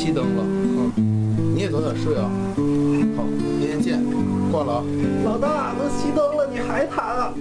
[0.00, 0.42] 熄灯了，
[0.96, 2.30] 嗯，你也早点睡啊。
[3.14, 3.22] 好，
[3.58, 4.02] 明天见，
[4.50, 4.84] 挂了啊。
[5.26, 7.34] 老大，都熄灯了，你还谈啊？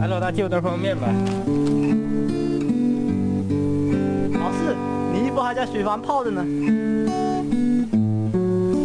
[0.00, 1.12] 哎，老大，借我袋方便面呗。
[4.38, 4.76] 老四，
[5.12, 6.46] 你衣服还在水房泡着呢。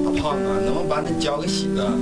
[0.04, 1.93] 大胖子，能不能把那脚给洗了？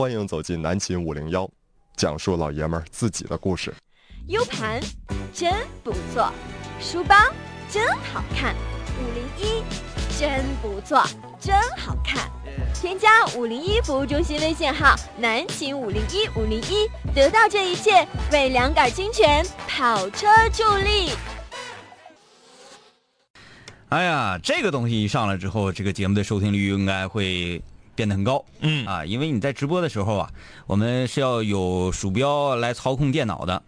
[0.00, 1.46] 欢迎走进南秦五零幺，
[1.94, 3.70] 讲述老爷们儿自己的故事。
[4.28, 4.80] U 盘
[5.30, 5.52] 真
[5.84, 6.32] 不错，
[6.80, 7.14] 书包
[7.70, 8.56] 真好看，
[8.98, 9.62] 五零一
[10.18, 11.04] 真不错，
[11.38, 12.30] 真好看。
[12.72, 21.10] 添加五零一服务中心微信号南秦五零一五零一，得到这一切，为两杆清泉跑车助力。
[23.90, 27.60] 哎呀，这个东西一上来之后，这个节目的收听率应该会
[28.00, 28.42] 变得很高。
[28.60, 30.30] 嗯啊，因为你在直播的时候啊，
[30.66, 33.62] 我们是要有鼠标来操控电脑的。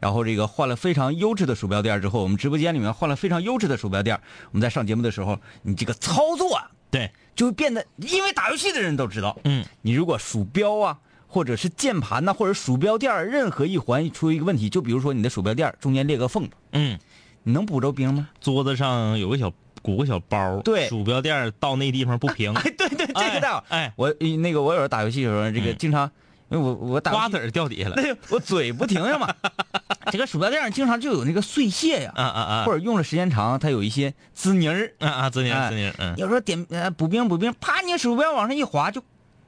[0.00, 4.18] 然后这个换了非常优质的鼠标垫之后，我们直播间里面换了非常优质的鼠标垫。
[4.52, 16.98] 我们在上节目的时候，你这个操作啊，对，就会变得，因为打游戏的人都知道，嗯，你如果鼠标啊，或者是键盘呐、或者鼠标垫任何一环出一个问题，就比如说你的鼠标垫中间裂个缝，嗯，
[17.42, 18.30] 你能补着兵吗？
[18.40, 23.62] 桌子上有个小鼓个小包，对鼠标垫到那地方不平， 哎，对对， 这个道。
[23.68, 24.12] 哎，我
[24.42, 26.10] 那个我有时候打游戏的时候，这个嗯经常，
[26.50, 29.34] 因为我我打瓜子掉底下了，那我嘴不停呀嘛，
[30.12, 34.92] 这个鼠标垫上经常就有那个碎屑呀，啊啊啊，或者用了时间长，它有一些滋泥儿。
[34.98, 39.02] 啊啊，滋泥哎儿滋泥儿，嗯，有时候点呃补兵补兵，啪，你鼠标往上一滑就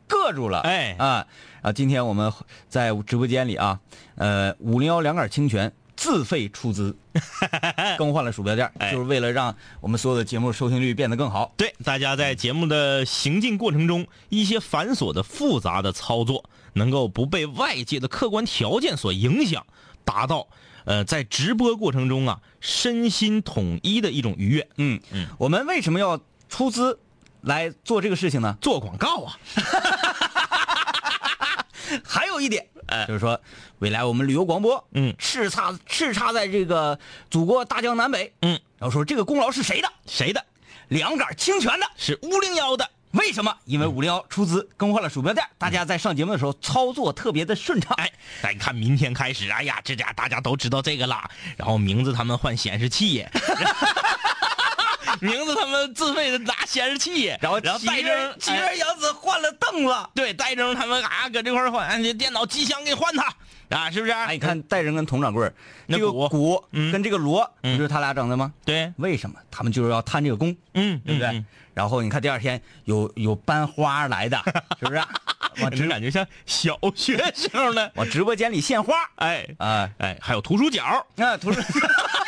[0.08, 0.60] 硌住了。
[0.60, 1.26] 哎啊
[1.62, 1.72] 啊！
[1.72, 2.32] 今天我们
[2.68, 3.80] 在直播间里啊，
[4.14, 5.72] 呃，五零幺两杆清泉
[6.06, 6.96] 自费出资
[7.98, 11.52] 更换了鼠标垫，哎就是为了让我们所有的节目收听率变得更好。
[11.56, 19.66] 对，大家在节目的行进过程中，一些繁琐的、复杂的操作，能够不被外界的客观条件所影响，
[20.04, 20.46] 达到
[20.84, 24.68] 呃在直播过程中啊身心统一的一种愉悦。
[24.76, 27.00] 嗯嗯，我们为什么要出资
[27.40, 28.56] 来做这个事情呢？
[28.60, 30.14] 做广告啊，还
[32.36, 33.40] 有一点，呃就是说，
[33.78, 36.98] 未来我们旅游广播，嗯叱咤叱咤在这个
[37.30, 39.88] 祖国大江南北，嗯，然后说这个功劳是谁的？
[40.06, 40.44] 谁的？
[40.88, 41.86] 两杆清泉的。
[41.96, 42.88] 是五零幺的。
[43.12, 43.56] 为什么？
[43.64, 47.94] 因为五零幺出资更换了鼠标垫，大家在上节目的时候操作特别的顺畅。
[47.96, 48.12] 哎，
[48.52, 51.30] 你看明天开始，哎呀，这家大家都知道这个啦。
[51.56, 53.24] 然后名字他们换显示器，
[55.20, 59.94] 名字他们自费的拿显示器，然后然后戴征奇人杨子换了凳子。
[60.14, 63.32] 对，戴征他们啊，搁这块换，哎，这电脑机箱给换它
[63.76, 64.12] 啊，是不是？
[64.12, 65.52] 哎，你看戴征跟佟掌柜儿，
[65.88, 68.52] 这个鼓跟这个锣，不嗯就是他俩整的吗？
[68.64, 69.36] 对，为什么？
[69.50, 71.28] 他们就是要贪这个功，嗯，对不对？
[71.28, 74.42] 嗯然后你看第二天有有搬花来的，
[74.80, 75.02] 是不是？
[75.62, 77.90] 我只 感觉像小学生呢。
[77.96, 80.82] 往直播间里献花哎啊哎，还有图书角，
[81.18, 81.60] 啊，图书，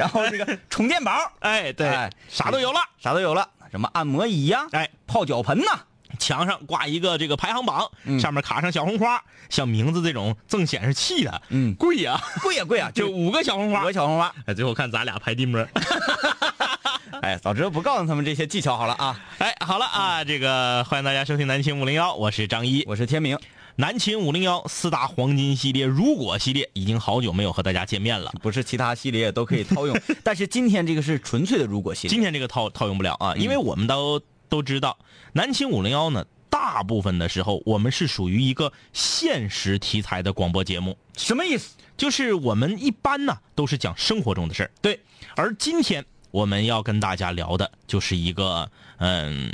[0.00, 2.80] 然后这个 充电宝，哎，对，哎啥都有了。
[2.98, 5.78] 啥都有了，什么按摩椅呀、哎，泡脚盆呐、
[6.18, 13.92] 墙上挂一个这个排行榜，嗯上面卡上小红花，像名字这种赠显示器的，嗯贵呀、贵呀贵呀，就 就五个小红花五个。
[13.92, 14.34] 小红花。
[14.46, 15.62] 哎，最后看咱俩排第么。
[17.20, 19.20] 哎，早知道不告诉他们这些技巧好了啊！
[19.38, 22.82] 哎，好了啊，这个欢迎大家收听南青五零幺，我是张一。
[22.86, 23.38] 我是天明，
[23.80, 28.30] 南秦五零幺四大黄金系列，如果系列已经好久没有和大家见面了。
[28.42, 32.10] 不是其他系列都可以套用， 但是今天这个是纯粹的如果系列。
[32.10, 34.20] 今天这个套套用不了啊，因为我们都
[34.50, 34.98] 都知道，
[35.32, 41.74] 南秦五零幺呢，大部分的时候我们是属于一个现实题材的广播节目，什么意思？
[41.96, 44.70] 就是我们一般呢都是讲生活中的事儿。
[44.82, 45.00] 对，
[45.36, 49.50] 而今天我们要跟大家聊的就是一个，嗯，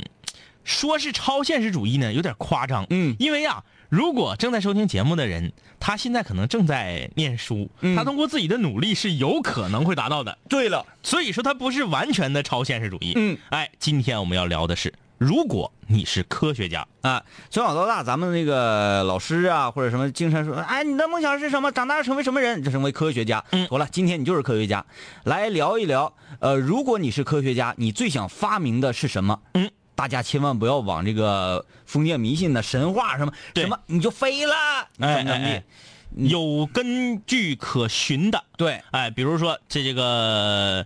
[0.65, 2.85] 说是超现实主义呢，有点夸张。
[2.89, 10.37] 嗯因为呀、如果正在收听节目的人，他现在可能正在念书，嗯他通过自己的努力是有可能会达到的。
[10.49, 13.13] 对了，所以说，他不是完全的超现实主义。
[13.15, 21.71] 嗯，哎，今天我们要聊的是，如果你是科学家，啊，从小到大，咱们那个老师啊，或者什么，经常说，哎，你的梦想是什么？
[21.71, 22.61] 长大成为什么人？
[22.61, 23.43] 就成为科学家。
[23.51, 24.85] 嗯妥了，今天你就是科学家，
[25.23, 26.13] 来聊一聊。
[26.39, 29.39] 呃，如果你是科学家，你最想发明的是什么？
[29.53, 34.53] 嗯，大家千万不要往这个封建迷信的神话什么什么，你就飞了，
[34.99, 35.63] 哎哎。
[36.15, 38.41] 有根据可循的。
[38.55, 40.85] 对，哎，比如说这这个，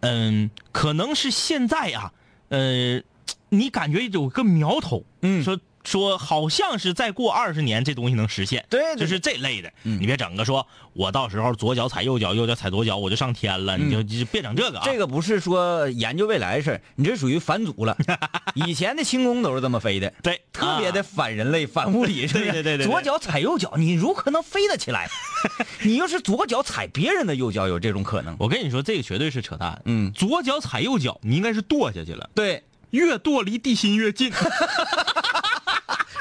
[0.00, 2.12] 嗯，可能是现在啊，
[2.50, 3.02] 呃，
[3.48, 5.42] 你感觉有个苗头，嗯。
[5.42, 9.72] 说说好像是再过二十年这东西能实现，对对就是这类的。
[9.84, 17.96] 嗯你别整个说我到时候左脚踩右脚，右脚踩左脚，我就上天了，你就就别整这个这个不是说研究未来的事儿，你这属于反祖了。
[18.54, 22.52] 以前的轻功都是这么飞的，对特别的啊反人类、反物理， 是不是？
[22.52, 25.08] 对对对对对左脚踩右脚，你如何能飞得起来？
[25.82, 28.34] 你要是左脚踩别人的右脚，有这种可能。
[28.38, 29.82] 我跟你说，这个绝对是扯淡。
[29.84, 34.32] 嗯左脚踩右脚，你应该是跺下去了，对，越跺离地心越近。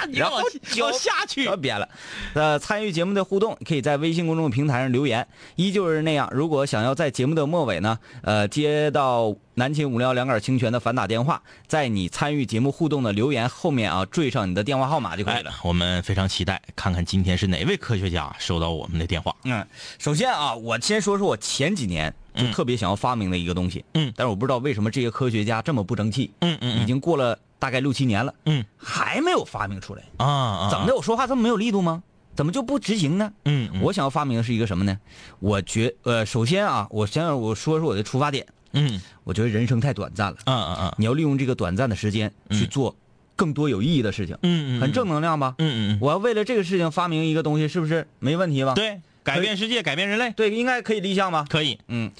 [0.05, 1.87] 你然后往脚下去别了。
[2.33, 6.29] 呃，参与节目的互动，可以在微信公众平台上留言，依旧是那样。
[6.31, 15.51] 如果想要在节目的末尾呢，呃，接到南秦五零幺两杆清泉的反打电话，在你参与节目互动的留言后面啊，缀上你的电话号码就可以了。
[15.51, 19.35] 哎，我们非常期待看看今天是哪位科学家收到我们的电话。
[19.43, 19.65] 嗯，
[19.99, 23.83] 首先啊，我先说说我前几年就特别想要发明的一个东西。
[23.93, 26.31] 嗯但是我不知道为什么这些科学家这么不争气。
[26.41, 30.03] 嗯嗯已经过了大概六七年了，嗯还没有发明出来。
[30.17, 30.93] 啊啊，怎么的？
[30.93, 32.03] 我说话这么没有力度吗？
[32.35, 33.31] 怎么就不执行呢？
[33.45, 34.99] 嗯嗯我想要发明的是一个什么呢？
[35.39, 38.45] 我觉呃，首先啊，我先让我说说我的出发点。
[38.73, 42.93] 嗯我觉得人生太短暂了，嗯嗯嗯，你要利用这个短暂的时间去做
[43.37, 45.55] 更多有意义的事情，嗯嗯，很正能量吧？
[45.59, 48.73] 嗯嗯我要为了这个事情发明一个东西，是不是没问题吧？
[48.73, 51.45] 嗯，对，改变世界，改变人类，对，应该可以立项吧？
[51.49, 51.79] 可以。
[51.87, 52.11] 嗯，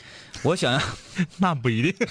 [0.44, 0.80] 我想要
[1.40, 1.94] 那不一定。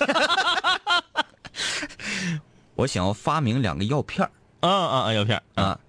[2.74, 4.30] 我想要发明两个药片儿
[4.60, 5.80] 啊啊啊，药片儿啊，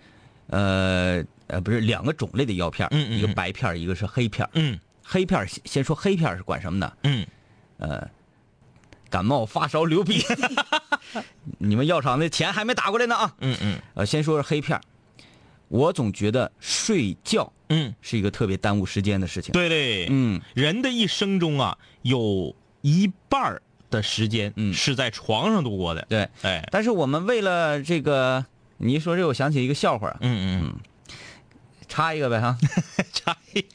[0.47, 4.49] 呃呃，不是两个种类的药片儿，嗯嗯一个白片儿，一个是黑片儿。
[4.53, 6.97] 嗯黑片儿先先说黑片儿是管什么的？
[7.03, 7.27] 嗯
[9.09, 10.25] 感冒、发烧、流鼻涕。
[11.59, 13.35] 你们药厂的钱还没打过来呢啊！
[13.39, 14.81] 嗯嗯呃，先说是黑片儿
[15.67, 23.61] 我总觉得睡觉嗯，是一个特别耽误时间的事情。，对对，嗯，人的一生中啊，有一半儿
[23.97, 24.73] 的时间嗯。
[24.73, 26.05] 是在床上度过的。
[26.09, 26.27] 对。
[26.41, 28.45] 哎，但是我们为了这个，
[28.77, 30.75] 你一说这，我想起一个笑话，嗯嗯。
[31.87, 32.57] 插一个呗哈。
[32.61, 33.65] 嗯，差异。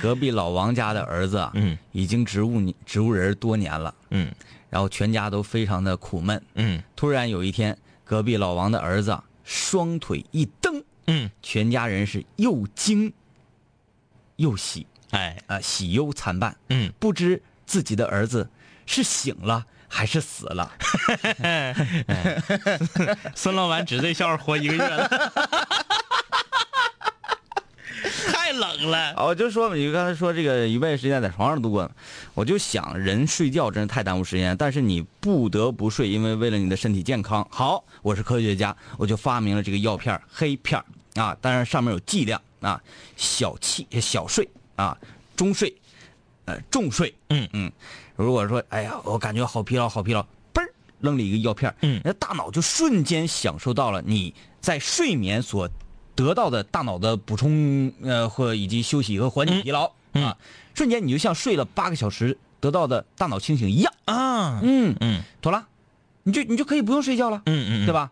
[0.00, 1.76] 隔壁老王家的儿子啊，嗯。
[1.92, 4.32] 已经植物植物人多年了，嗯。
[4.70, 6.42] 然后全家都非常的苦闷。
[6.54, 6.82] 嗯。
[6.96, 13.12] 突然有一天，隔壁老王的儿子啊，双腿一蹬，嗯，全家人是又惊
[14.36, 14.86] 又喜。
[15.10, 18.48] 哎，啊、喜忧参半，嗯，不知自己的儿子
[18.86, 20.72] 是醒了还是死了。
[23.34, 25.08] 孙老板只这笑话活一个月了，
[28.32, 28.98] 太冷了。
[29.14, 31.90] 啊，我就说你刚才说这个一半时间在床上度过，
[32.34, 37.46] 我就想人睡觉真是太耽误时间，但是你不得不睡，因为为了你的身体健康。
[37.50, 40.82] 好，我是科学家，我就发明了这个药片黑片
[41.14, 42.80] 啊，当然上面有剂量啊，
[43.16, 44.96] 小气小睡啊，
[45.36, 45.74] 中睡，
[46.46, 47.72] 呃重睡，嗯嗯，
[48.16, 50.20] 如果说哎呀我感觉好疲劳好疲劳，
[50.52, 52.00] 嘣儿扔了一个药片儿嗯。
[52.04, 55.68] 那大脑就瞬间享受到了你在睡眠所
[56.14, 60.36] 得到的大脑的补充，呃，或以及休息和缓解疲劳、嗯啊，
[60.74, 65.22] 瞬间你就像睡了八个小时得到的大脑清醒一样，啊，嗯，嗯。
[65.42, 65.66] 妥了，
[66.22, 67.92] 你就你就可以不用睡觉了，嗯嗯，对？
[67.92, 68.10] 吧？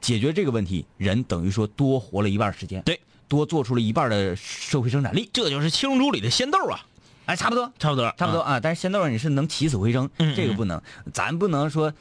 [0.00, 2.98] 解决这个问题，人等于说多活了一半时间，对，
[3.28, 6.86] 多做出了一半的社会生产力，这就是七龙珠里的仙豆啊，
[7.26, 7.70] 哎，差不多。
[7.78, 10.80] 差不多，啊，差不多啊，但是仙豆你是能起死回生，嗯这个不能，
[11.12, 11.92] 咱不能说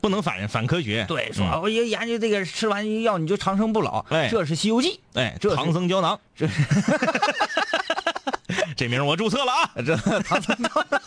[0.00, 1.04] 不能反反科学。
[1.08, 6.48] 对说、我研研究这个吃完药你就长生不老，哎这是《西游记哎，这唐僧胶囊， 这
[8.76, 11.00] 这名我注册了啊。》，这唐僧胶囊。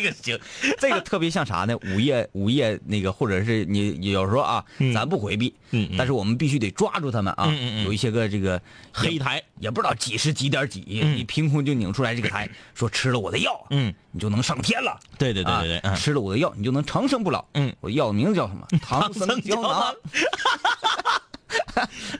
[0.00, 0.40] 哎，这个行，
[0.78, 1.76] 这个特别像啥呢？
[1.94, 5.54] 午夜午夜那个，或者是你有时候啊，嗯咱不回避，
[5.98, 7.52] 但是我们必须得抓住他们啊。
[7.84, 8.60] 有一些个这个
[8.92, 14.98] 黑台，也不知道几十几点几，嗯你凭空就拧出来这个台， 说吃了我的药，嗯，你就能上天了。
[15.18, 17.44] 对对对对对，吃了我的药，你就能长生不老。
[17.54, 18.66] 嗯，我药的名字叫什么？
[18.82, 19.94] 唐僧胶囊。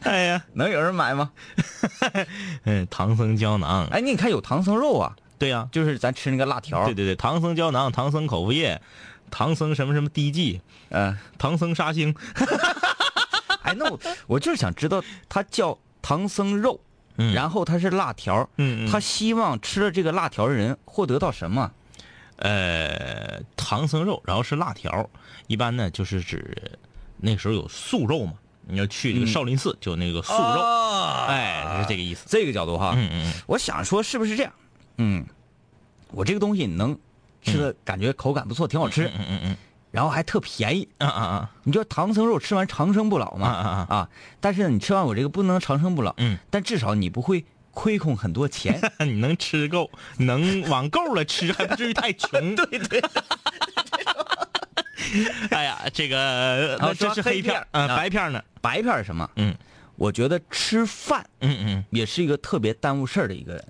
[0.02, 1.30] 哎呀，能有人买吗？
[2.64, 6.84] 嗯，唐僧胶囊，哎，你看有唐僧肉啊，对呀，就是咱吃那个辣条。
[6.84, 8.80] 对对对，唐僧胶囊、唐僧口服液、
[9.30, 12.14] 唐僧什么什么滴剂、嗯、 唐僧沙星，
[13.62, 16.78] 哎，那我我就是想知道，它叫唐僧肉，
[17.16, 21.72] 嗯然后它是辣条，嗯嗯他希望吃了这个辣条的人获得到什么？
[22.36, 25.08] 呃，唐僧肉，然后是辣条，
[25.46, 26.78] 一般呢就是指
[27.18, 28.32] 那时候有素肉嘛，
[28.66, 32.26] 你要去那个少林寺就那个素肉，哦哎，是这个意思。
[32.28, 34.52] 这个角度哈，嗯嗯我想说是不是这样？
[35.02, 35.24] 嗯，
[36.12, 36.96] 我这个东西能
[37.42, 39.56] 吃的感觉口感不错，挺好吃，嗯嗯嗯
[39.90, 40.86] 然后还特便宜。
[40.98, 43.48] 啊啊啊你说唐僧肉吃完长生不老嘛？
[43.48, 44.08] 啊啊啊！
[44.40, 48.78] 但是，你吃完我这个不能长生不老，嗯，但至少你不会亏空很多钱。
[48.98, 52.54] 啊，你能吃够，能往够了吃，还不至于太穷。
[52.54, 53.00] 对对，
[55.50, 58.40] 哎呀，这个那这是黑片儿，嗯，白片儿呢？
[58.60, 59.28] 白片儿是什么？
[59.36, 59.54] 嗯
[59.96, 63.62] 我觉得吃饭嗯嗯也是一个特别耽误事儿的一个，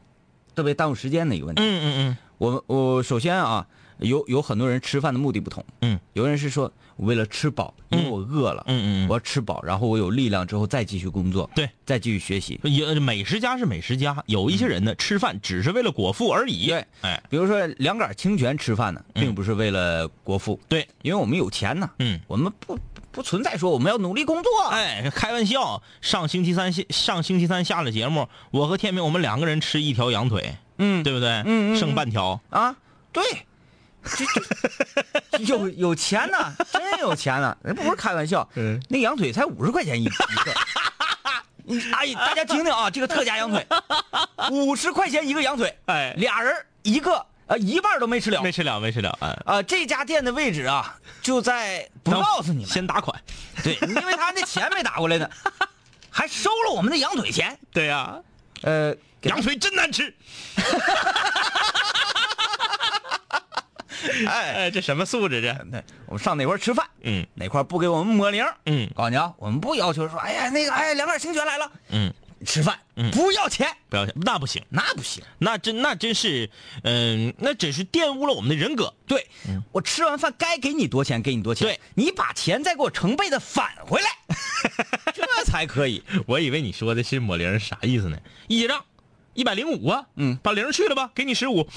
[0.54, 1.62] 特别耽误时间的一个问题。
[1.62, 2.16] 嗯嗯嗯。
[2.38, 3.66] 我我首先啊，
[3.99, 5.64] 有有很多人吃饭的目的不同。
[5.83, 9.09] 嗯，有人是说为了吃饱，因为我饿了，嗯嗯嗯。
[9.09, 12.59] 我要吃饱，然后我有力量之后再继续工作，对，再继续学习。
[12.62, 16.69] 嗯，也美食家是美食家，有一些人呢，吃饭只是为了果腹而已。
[16.69, 22.78] 对，哎，比如说两杆清泉吃饭呢，并不是为了果腹，对，因为我们有钱呢，嗯，我们不
[23.12, 31.29] 不存在说我们要努力工作，哎，开玩笑，上星期三下上星期三下了节目，我和天明我们两个人吃一条羊腿，嗯，对不对？
[31.29, 31.76] 嗯嗯嗯。
[31.76, 32.40] 剩半条。
[32.50, 32.76] 啊，
[33.12, 33.23] 对，
[34.05, 34.25] 这
[35.33, 38.81] 这 有有钱呐， 真有钱呐，人不是开玩笑，嗯。
[38.88, 40.55] 那羊腿才五十块钱一一个。
[41.64, 43.67] 你 哎，大家听听啊，这个特价羊腿，
[44.50, 46.14] 五十块钱一个羊腿，哎。
[46.17, 48.40] 俩人一个，呃，一半都没吃了。
[48.42, 53.21] 没吃了，没吃了，啊，啊、这家店的位置啊，就在 不告诉你们，先打款。
[53.64, 55.28] 对，因为他那钱没打过来呢，
[56.11, 57.59] 还收了我们的羊腿钱。
[57.73, 58.16] 对呀、
[58.62, 60.14] 呃，羊腿真难吃。
[64.28, 65.52] 哎 哎，这什么素质这？
[65.73, 72.14] 对我们上哪块吃饭，嗯哪块不给我们抹零儿嗯告诉你啊，我们不要求说，哎呀，那个，哎，两杆清泉来了，嗯，
[72.45, 75.23] 吃饭、嗯不要钱，不要钱那不行，那不行。
[75.39, 76.51] 那真那真是，
[76.83, 78.95] 嗯、那只是玷污了我们的人格。
[79.07, 79.27] 对、
[79.73, 84.09] 我吃完饭该给你多钱给你多钱，对你把钱再给我成倍的返回来，
[85.15, 86.03] 这才可以。
[86.27, 88.19] 我以为你说的是抹零啥意思呢？
[88.49, 88.85] 一结账，
[89.35, 91.69] 一百零五啊，嗯把零去了吧，给你十五。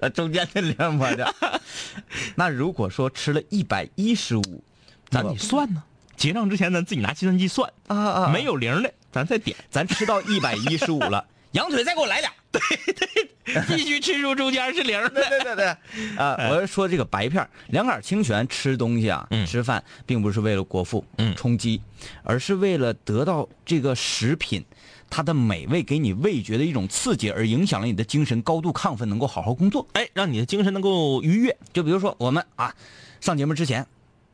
[0.00, 1.34] 呃，中间的零抹的。
[2.34, 4.64] 那如果说吃了一百一十五，
[5.10, 5.82] 咱得算呢，
[6.20, 12.30] 结账之前咱自己拿计算机算，啊啊，没有零的咱再点， 咱吃到一百一十五了， 羊腿再给我来俩。
[13.66, 15.66] 必须吃出中间是零对对对对，
[16.16, 21.80] 啊，我是说这个白片两杆清泉吃东西啊，嗯吃饭并不是为了果腹、嗯充饥，
[22.22, 24.62] 而是为了得到这个食品
[25.08, 29.86] 它的美味给你味觉的一种刺激，而影响了你的精神高度亢奋，能够好好工作。
[29.94, 31.56] 哎，让你的精神能够愉悦。
[31.72, 32.74] 就比如说我们啊，
[33.20, 33.86] 上节目之前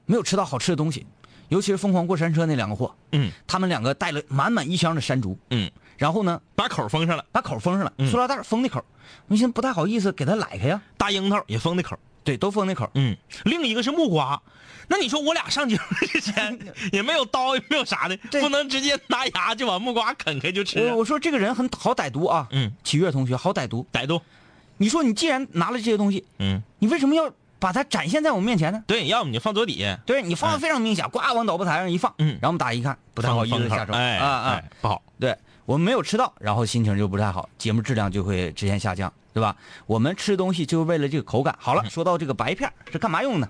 [0.04, 1.06] 没有吃到好吃的东西，
[1.48, 8.84] 尤其是疯狂过山车那两个货，嗯他们两个带了满满一箱的山竹，嗯，然后呢把口封上了，把口封上了，嗯塑料袋封的口，
[9.28, 11.98] 我寻思不太好意思给他来开呀，大樱桃也封的口。
[12.24, 12.90] 对，都封的口。
[12.94, 14.42] 嗯，另一个是木瓜。
[14.88, 16.58] 那你说我俩上节目之前
[16.92, 20.90] 也没有刀，也没有啥的，不能直接拿牙就把木瓜啃开就吃啊。
[20.90, 23.86] 我我说这个人很好歹毒啊，嗯，启月同学好歹毒。
[23.92, 24.20] 歹毒。
[24.78, 28.82] 你说你既然拿了这些东西，嗯，你为什么要把它展现在我们面前呢？
[28.86, 35.02] 对，要么你放桌底下，对你放的非常明显，呱往导播台上一放，嗯然后我们大家一看，不太好意思下手，哎啊啊哎，不好。
[35.18, 39.56] 对我们没有吃到，然后心情就不太好，节目质量就会直线下降，对吧？
[39.86, 41.56] 我们吃东西就是为了这个口感。
[41.58, 43.48] 好了，说到这个白片是干嘛用的？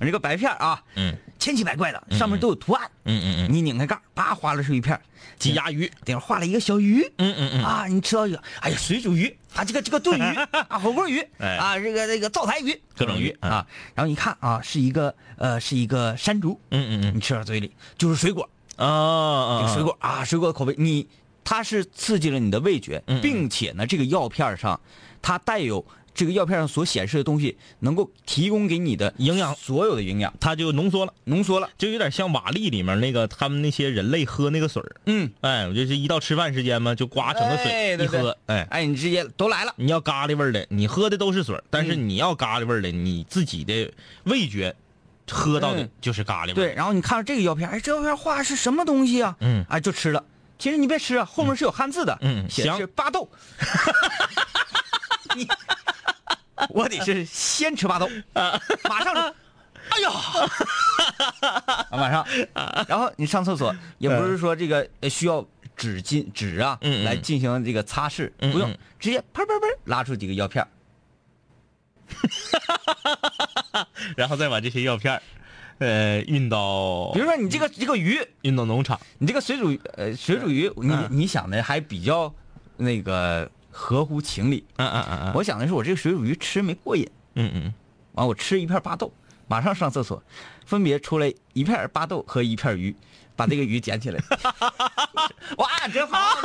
[0.00, 5.02] 这个白片啊，嗯千奇百怪的，上面都有图案，嗯嗯嗯，你拧开盖儿，啪划了出一片儿。
[5.40, 9.36] 鸡鸭鱼，顶上画了一个小鱼，嗯嗯嗯，啊，你吃到一个，哎呀，水煮鱼。
[9.56, 10.22] 啊，这个这个炖鱼。
[10.68, 11.20] 啊，火锅鱼。
[11.38, 11.56] 哎。
[11.56, 17.16] 啊，这个这个灶台鱼，各种鱼啊，然后一看啊，是一个呃是一个山竹，嗯嗯嗯。
[17.16, 21.08] 你吃到嘴里就是水果，嗯，啊啊，这个水果啊，水果的口味，你
[21.42, 24.80] 它是刺激了你的味觉并且呢，这个药片上
[25.20, 29.54] 它带有这个药片上所显示的东西，能够提供给你的营养。
[29.54, 30.32] 所有的营养。
[30.40, 34.96] 它就浓缩了，浓缩了，就有点像瓦砾里面那个他们那些人类喝那个水儿。
[35.06, 43.92] 嗯，哎，我就是一到吃饭时间嘛，就刮整个水一喝，哎，哎，你直接都来了，你要咖喱味儿的，你喝的都是水，但是嗯你要咖喱味儿的，你自己的
[44.24, 44.74] 味觉
[45.30, 45.90] 喝到的嗯。
[46.00, 46.54] 就是咖喱味儿。
[46.54, 49.36] 对，然后你看到这个药片，哎，这药片画的是什么东西啊？
[49.40, 49.64] 嗯。
[49.68, 50.24] 哎，就吃了。
[50.58, 53.28] 其实你别吃啊，后面是有汉字的，嗯写的是香巴豆。
[55.34, 55.48] 你，
[56.70, 59.20] 我得是先吃巴豆，马上吃。
[59.90, 60.10] 哎呀，
[61.90, 62.24] 啊马上，
[62.86, 65.44] 然后你上厕所也不是说这个呃需要
[65.76, 70.68] 纸巾纸啊来进行这个擦拭，不用直接啪啪啪拉出几个药片儿。
[74.16, 75.20] 然后再把这些药片儿，
[75.78, 79.00] 呃，运到比如说你这个这个鱼，运到农场。
[79.18, 82.32] 你这个水煮呃水煮鱼，你嗯你想的还比较
[82.76, 84.64] 那个合乎情理。
[84.76, 87.74] 嗯嗯嗯嗯，我想的是我这个水煮鱼吃没过瘾，嗯嗯。
[88.12, 89.10] 完我吃一片巴豆，
[89.48, 90.22] 马上上厕所，
[90.66, 92.94] 分别出来一片巴豆和一片鱼，
[93.34, 94.22] 把这个鱼捡起来，
[95.56, 96.36] 哇，真好！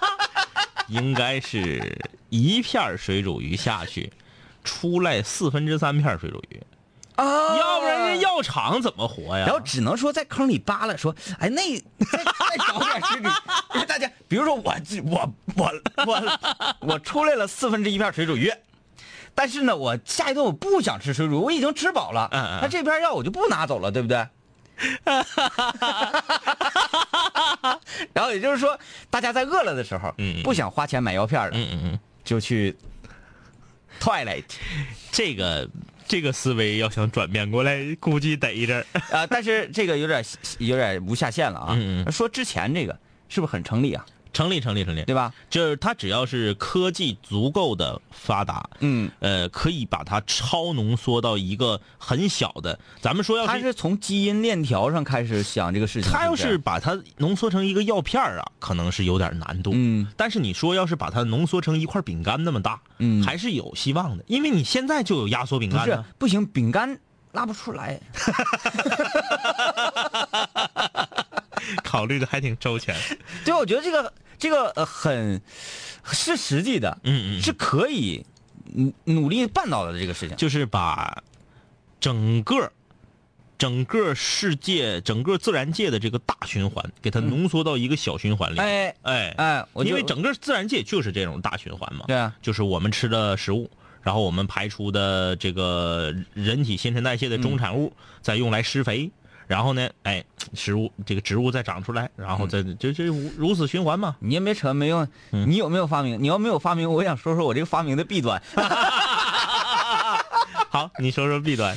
[0.88, 4.12] 应该是一片水煮鱼下去，
[4.62, 6.62] 出来四分之三片水煮鱼，
[7.16, 9.44] 啊要不然这药厂怎么活呀？
[9.46, 13.28] 然后只能说在坑里扒拉，说，哎，那再再找点水煮，
[13.74, 15.72] 因为大家，比如说我我我
[16.06, 16.38] 我
[16.80, 18.52] 我出来了四分之一片水煮鱼，
[19.34, 22.28] 但是呢，我下一顿我不想吃水煮，我已经吃饱了。
[22.32, 24.26] 嗯嗯那这片药我就不拿走了，对不对？
[28.12, 32.76] 然后也就是说，大家在饿了的时候，嗯嗯不想花钱买药片了，嗯嗯嗯，就去
[33.98, 34.44] Twilight
[35.10, 35.66] 这个
[36.06, 39.00] 这个思维要想转变过来，估计得一阵儿。
[39.10, 40.24] 啊、但是这个有点
[40.58, 41.74] 有点无下限了啊。
[41.76, 42.98] 嗯嗯说之前这个
[43.28, 44.06] 是不是很成立啊？
[44.36, 45.02] 成立，成立，成立。
[45.04, 45.32] 对吧？
[45.48, 52.78] 就是它只要是科技足够的发达，嗯，呃，可以把它超浓缩到一个很小的。
[53.00, 56.12] 咱们说要他是从基因链条上开始想这个事情。
[56.12, 59.70] 它要是把它浓缩成一个药片儿啊，可能是有点难度。
[59.74, 66.04] 嗯，但是你说要是把它浓缩成一块饼干那么大，嗯还是有希望的，因为你现在就有压缩饼不是干呢。
[66.18, 66.98] 不行，饼干
[67.32, 67.98] 拉不出来。
[71.82, 72.94] 考虑的还挺周全。
[73.44, 75.40] 对，我觉得这个这个呃很
[76.04, 78.24] 是实际的，嗯嗯，是可以
[78.74, 80.36] 努努力办到的这个事情。
[80.36, 81.22] 就是把
[82.00, 82.70] 整个
[83.58, 88.58] 整个世界、整个自然界的这个大循环，给它浓缩到一个小循环里。
[88.58, 92.04] 哎哎哎，因为整个自然界就是这种大循环嘛。
[92.06, 93.70] 对啊，就是我们吃的食物，
[94.02, 99.10] 然后我们排出的这个人体新陈代谢的中产物，再用来施肥，
[99.46, 100.24] 然后呢，哎，
[100.54, 104.16] 食物这个植物再长出来，然后再就就如如此循环嘛。
[104.20, 106.20] 你也没扯没用，嗯你有没有发明？
[106.22, 108.40] 你要没有发明，我想说说我这个发明的弊端。
[110.70, 111.76] 好，你说说弊端。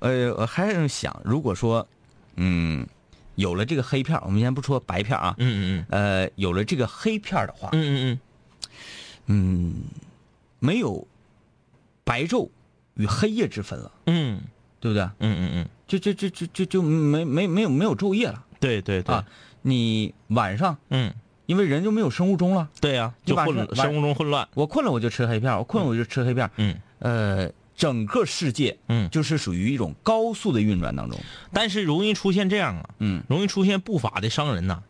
[0.00, 1.86] 呃，我还是想，如果说，
[2.36, 2.86] 嗯，
[3.34, 8.20] 有了这个黑片儿，我们先不说白片儿啊，嗯嗯嗯呃，有了这个黑片儿的话，嗯嗯
[9.26, 9.74] 嗯嗯，
[10.60, 11.06] 没有
[12.04, 12.48] 白昼
[12.94, 14.40] 与黑夜之分了，嗯
[14.80, 15.02] 对不对？
[15.18, 18.44] 嗯嗯嗯，就就就就就就没没没有没有昼夜了。
[18.60, 19.14] 对对对。
[19.14, 19.24] 啊，！
[19.62, 21.12] 你晚上嗯，
[21.46, 24.48] 因为人就没有生物钟了，对呀，就混了，生物钟混乱。
[24.54, 26.76] 我困了我就吃黑片儿，我困了我就吃黑片儿，嗯。
[27.00, 31.18] 呃，整个世界嗯，就是属于一种高速的运转当中，
[31.52, 33.22] 但是容易出现这样啊，嗯。
[33.28, 34.82] 容易出现不法的商人呐，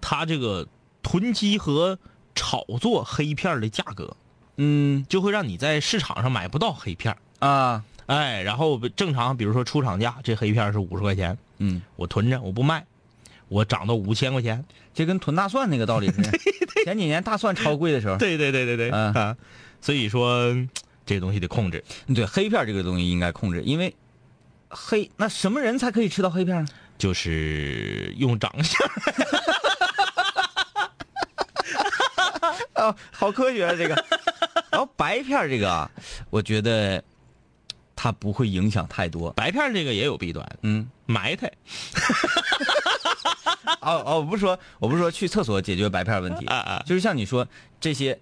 [0.00, 0.66] 他这个
[1.02, 1.98] 囤积和
[2.34, 4.16] 炒作黑片儿的价格，
[4.56, 5.04] 嗯。
[5.08, 7.46] 就会让你在市场上买不到黑片儿。
[7.46, 12.84] 啊哎，然后正常，比如说出厂价，这黑片是五十块钱，嗯，我囤着，我不卖，
[13.48, 14.64] 我涨到五千块钱。
[14.92, 16.30] 这跟囤大蒜那个道理似的。
[16.84, 19.36] 前几年大蒜超贵的时候，对对对对对嗯啊，
[19.80, 20.54] 所以说
[21.04, 21.82] 这东西得控制。
[22.14, 23.94] 对黑片这个东西应该控制，因为
[24.68, 26.68] 黑那什么人才可以吃到黑片呢？
[26.96, 28.88] 就是用长相，
[32.76, 34.04] 哦，好科学啊这个。
[34.70, 35.90] 然后白片这个啊，
[36.30, 37.02] 我觉得
[38.04, 39.32] 它不会影响太多。
[39.32, 41.50] 白片儿这个也有弊端，嗯，埋汰
[43.80, 47.48] 哦哦，我不是说我不是说去厕所解决白片儿问题，啊啊，就是像你说
[47.80, 48.20] 这些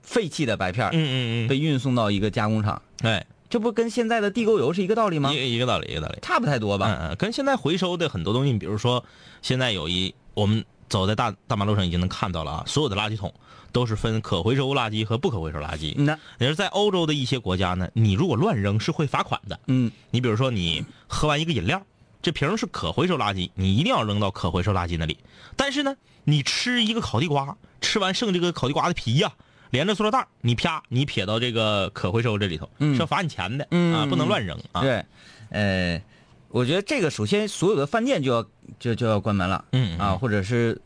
[0.00, 5.56] 废弃的白片儿嗯嗯嗯，被运送到一个加工厂，哎，这不跟现在的地沟油是一个道理吗一？
[5.56, 6.18] 一个道理，一个道理。
[6.22, 6.86] 差不太多吧？
[6.88, 9.04] 嗯嗯，跟现在回收的很多东西，比如说
[9.42, 13.32] 现在有一我们走在大大马路上已经能看到了啊，所有的垃圾桶
[13.72, 15.94] 都是分可回收垃圾和不可回收垃圾。
[15.96, 19.58] 嗯呐，也是在欧洲的一些国家呢，你如果乱扔是会罚款的。
[19.66, 21.82] 嗯你比如说你喝完一个饮料，
[22.22, 25.16] 这瓶是可回收垃圾，你一定要扔到可回收垃圾那里。
[25.56, 29.32] 但是呢，你吃一个烤地瓜，吃完剩这个烤地瓜的皮呀、
[29.70, 34.80] 连着塑料袋你啪你撇到这个可回收这里头，嗯是要罚你钱的、嗯啊，不能乱扔啊。
[34.80, 35.04] 对，
[35.50, 36.02] 呃，
[36.50, 38.46] 我觉得这个首先所有的饭店就要
[38.78, 40.80] 就就要关门了，嗯啊，，或者是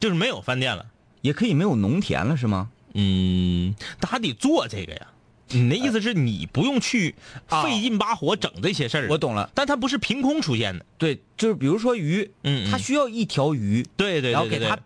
[0.00, 0.86] 就是没有饭店了。
[1.20, 2.70] 也可以没有农田了，是吗？
[2.94, 5.08] 嗯，他还得做这个呀。
[5.50, 7.14] 你的意思是你不用去
[7.48, 10.84] 啊费劲巴火整这些事儿，我懂了，但它不是凭空出现的。
[10.98, 14.82] 对，就是比如说鱼，嗯，嗯它需要一条鱼，对对对对对然后给它叮儿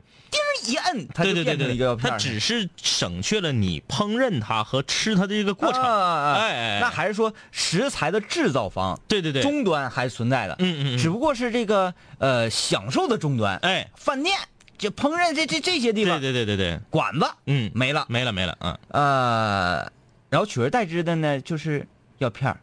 [0.66, 2.18] 一摁，它就变成对对对对它一个药片儿。
[2.18, 5.83] 只是省去了你烹饪它和吃它的这个过程。
[5.83, 14.37] 哎那还是说食材的制造方对对对，终端还存在的，嗯嗯嗯，只不过是这个呃享受的终端，哎，饭店
[14.79, 19.92] 就烹饪这这这些地方，对对对对对，馆子嗯，没了，没了没了，嗯，呃，
[20.29, 21.87] 然后取而代之的呢就是
[22.18, 22.59] 药片儿，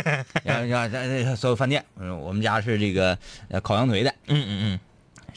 [0.44, 3.16] 然后然后所有饭店，嗯，我们家是这个
[3.48, 4.80] 呃烤羊腿的，嗯嗯嗯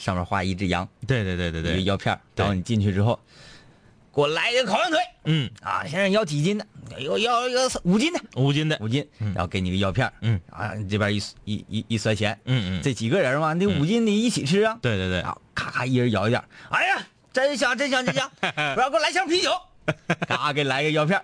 [0.02, 1.70] 上面画一只羊，对，对对对对。
[1.70, 3.16] 一个对，药片然后你进去之后，
[4.12, 6.66] 给我来一个烤羊腿嗯，啊，先生要几斤的？
[6.98, 9.32] 要要要五斤的，五斤的，五斤，嗯。
[9.32, 10.40] 然后给你个药片嗯。
[10.50, 13.80] 啊，你这边一一一一算钱，嗯嗯，这几个人嘛，那嗯。
[13.80, 18.28] 五斤得一起吃啊，对对对，啊，咔咔一人舀一点，哎呀，真香真香真香，
[18.74, 19.52] 不然给我来箱啤酒，
[20.26, 21.22] 嘎给来个药片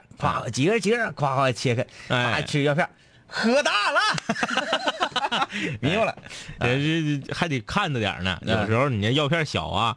[0.53, 2.17] 几个人几个人，夸夸切开，哎。
[2.17, 2.91] 啊吃药片儿，
[3.29, 5.49] 喝大了，
[5.81, 6.17] 迷糊了，
[6.59, 8.39] 这这还得看着点呢。
[8.43, 9.97] 嗯有时候你那药片小啊，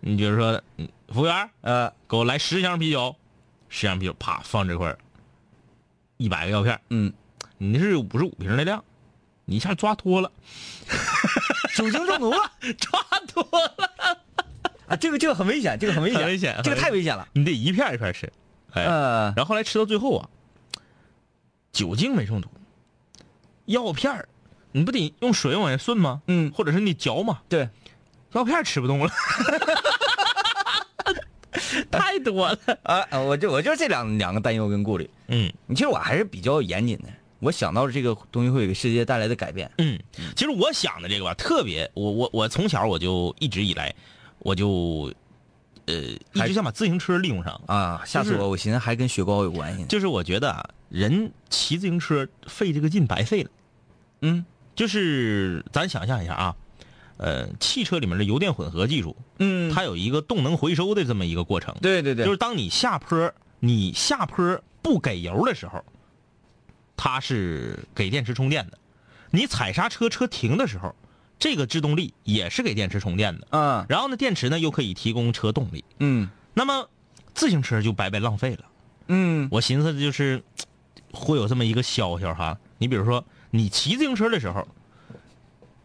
[0.00, 3.14] 你比如说，嗯服务员，呃，给我来十箱啤酒，
[3.68, 4.98] 十箱啤酒，啪放这块儿，
[6.16, 7.12] 一百个药片，嗯，
[7.58, 8.82] 你那是五十五瓶的量，
[9.44, 10.32] 你一下抓脱了，
[11.76, 12.38] 酒精中毒了
[12.78, 14.18] 抓脱了，
[14.88, 14.96] 啊！
[14.96, 17.28] 这个这个很危险，这个很危险，很危险这个太危险了。
[17.32, 18.32] 你得一片一片吃。
[18.72, 20.28] 哎，呃，然后后来吃到最后啊，
[21.70, 22.48] 酒精没中毒，
[23.66, 24.28] 药片儿
[24.72, 26.22] 你不得用水往下顺吗？
[26.26, 27.40] 嗯或者是你嚼嘛？
[27.48, 27.68] 对，
[28.32, 29.10] 药片儿吃不动了
[31.90, 32.58] 太多了。
[32.82, 35.08] 啊，我就我就这两两个担忧跟顾虑。
[35.28, 37.04] 嗯其实我还是比较严谨的，
[37.40, 39.70] 我想到了这个东西会给世界带来的改变。
[39.78, 39.98] 嗯，
[40.36, 43.94] 其实我想的这个吧，特别，我我我从小我就一直以来，
[44.40, 45.12] 我就
[45.86, 47.60] 呃一直想把自行车利用上。
[47.66, 48.50] 啊，吓死就是我！
[48.50, 49.86] 我寻思还跟雪糕有关系呢。
[49.88, 53.50] 就是我觉得啊，人骑自行车费这个劲白费了。
[54.22, 56.56] 嗯就是咱想象一下啊，
[57.16, 61.74] 呃，汽车里面的油电混合技术，嗯，它有一个动能回收的这么一个过程。
[61.80, 65.84] 对对对，就是当你下坡，你下坡不给油的时候，
[66.96, 68.78] 它是给电池充电的；
[69.30, 70.94] 你踩刹车车停的时候，
[71.38, 73.46] 这个制动力也是给电池充电的。
[73.50, 75.84] 嗯然后呢，电池呢又可以提供车动力。
[76.00, 76.88] 嗯那么
[77.34, 78.64] 自行车就白白浪费了。
[79.06, 80.42] 嗯我寻思的就是
[81.14, 84.66] 会有这么一个消息哈，你比如说你骑自行车的时候，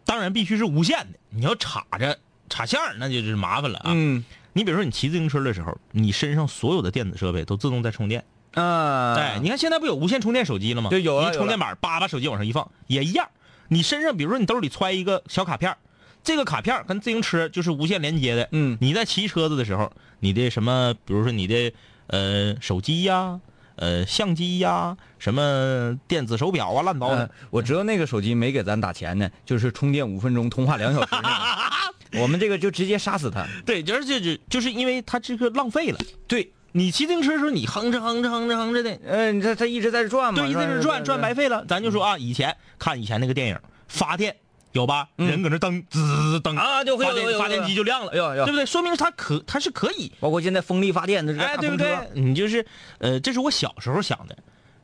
[0.04, 3.92] 当然必须是无线的，你要插着插线儿那就是麻烦了啊。
[3.94, 8.26] 嗯你比如说你骑自行车的时候，你身上所有的电子设备都自动在充电。
[8.56, 10.90] 啊，哎，你看现在不有无线充电手机了吗？
[10.90, 13.30] 对有了一充电板，叭把手机往上一放，也一样。
[13.68, 15.78] 你身上比如说你兜里揣一个小卡片儿
[16.24, 18.50] 这个卡片儿跟自行车就是无线连接的。
[18.52, 21.72] 嗯你在骑车子的时候，你的什么，比如说你的
[22.08, 23.40] 呃手机呀、
[23.80, 27.32] 呃相机呀、什么电子手表啊，乱糟呃的。
[27.50, 32.20] 我知道那个手机没给咱打钱呢，就是充电五分钟，通话两小时那个。
[32.22, 33.46] 我们这个就直接杀死他。
[33.66, 36.00] 对，就是就就就是因为他这个浪费了。
[36.28, 41.64] 对，你骑自行车的时候，你哼着哼着哼着哼着的，呃，你这他一直在这转嘛，对，一直在这转转白费了。
[41.66, 44.36] 咱就说啊，以前看以前那个电影发电
[44.72, 45.08] 有吧？
[45.16, 48.66] 人搁那蹬滋蹬啊就会发电发电机就亮了，有有对不对？
[48.66, 51.98] 说明它可它是可以，包括现在风力发电的这个哎，对不对？
[52.14, 52.66] 你就是
[53.00, 54.38] 呃，这是我小时候想的，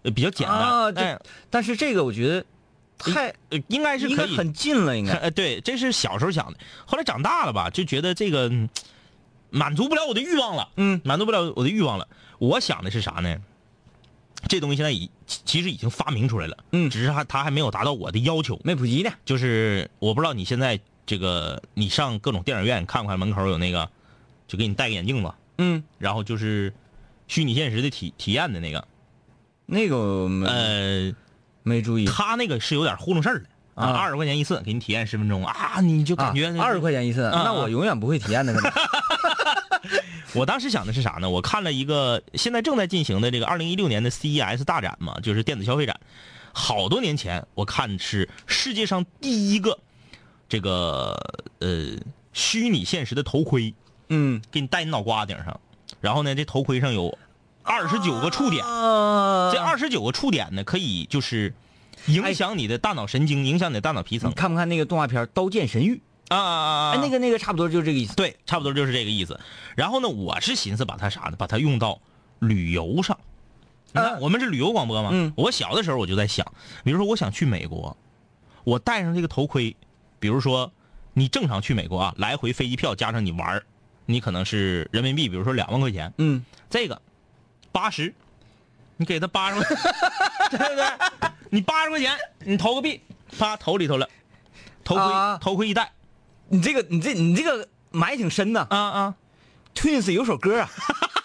[0.04, 2.43] 呃，比较简啊，单，哎这，但是这个我觉得
[2.98, 5.13] 太呃应该是可以，很近了，应该。
[5.13, 8.67] 呃，对，这是小时候想的，后来长大了吧，就觉得这个嗯
[9.52, 12.08] 满足不了我的欲望了，嗯，满足不了我的欲望了。
[12.39, 13.38] 我想的是啥呢？
[14.48, 16.89] 这东西现在已其其实已经发明出来了，嗯。
[16.89, 18.60] 只是还它还没有达到我的要求。
[18.63, 19.12] 没普及呢。
[19.26, 23.89] 就是我不知道你现在这个，你上各种电影院看不看门口有那个，
[24.48, 26.74] 就给你戴个眼镜子，嗯，然后就是
[27.28, 28.88] 虚拟现实的体体验的那个，
[29.65, 29.95] 那个
[30.45, 31.13] 呃，
[31.63, 32.06] 没注意。
[32.06, 33.45] 他那个是有点糊弄事儿的。
[33.74, 33.98] 啊，啊。
[33.98, 35.43] 二十块钱一次，给你体验十分钟。
[35.45, 38.54] 啊，你就感觉二十块钱一次，啊那我永远不会体验的。
[38.54, 38.71] 可 能
[40.36, 41.30] 我当时想的是啥呢？
[41.30, 45.98] 我看了一个现在正在进行的这个二零一六年的 CES 大展嘛，就是电子消费展。
[46.52, 49.80] 好多年前我看是世界上第一个
[50.48, 51.17] 这个
[51.60, 51.98] 呃
[52.34, 53.74] 虚拟现实的头盔，
[54.10, 55.60] 嗯，给你戴你脑瓜顶上，
[56.02, 57.17] 然后呢，这头盔上有
[57.63, 61.54] 二十九个触点，啊这二十九个触点呢，可以就是
[62.08, 65.95] 影响你的大脑神经，影响你的大脑皮层你看不看那个动画片《刀剑神域》？
[66.29, 66.89] 啊啊啊！
[66.89, 68.15] 啊哎，那个那个差不多就是这个意思。
[68.15, 69.39] 对，差不多就是这个意思。
[69.75, 71.35] 然后呢，我是寻思把它啥呢？
[71.38, 71.99] 把它用到
[72.39, 73.17] 旅游上。
[73.91, 75.09] 你看，啊我们是旅游广播嘛。
[75.11, 76.45] 嗯我小的时候我就在想，
[76.83, 77.95] 比如说我想去美国，
[78.63, 79.75] 我戴上这个头盔，
[80.19, 80.71] 比如说
[81.13, 83.65] 你正常去美国啊，来回飞机票加上你玩儿
[84.05, 86.13] 你可能是人民币，比如说两万块钱。
[86.17, 87.01] 嗯，这个
[87.71, 88.13] 八十，
[88.97, 89.67] 你给他八十块，
[90.51, 91.29] 对不对？
[91.49, 92.99] 你八十块钱，你投个币，
[93.38, 94.07] 啪投里头了，
[94.83, 95.91] 头盔、啊头盔一戴，
[96.49, 98.65] 你这个你这你这个埋挺深呐。
[98.69, 99.15] 啊啊
[99.73, 100.69] ，Twins 有首歌啊，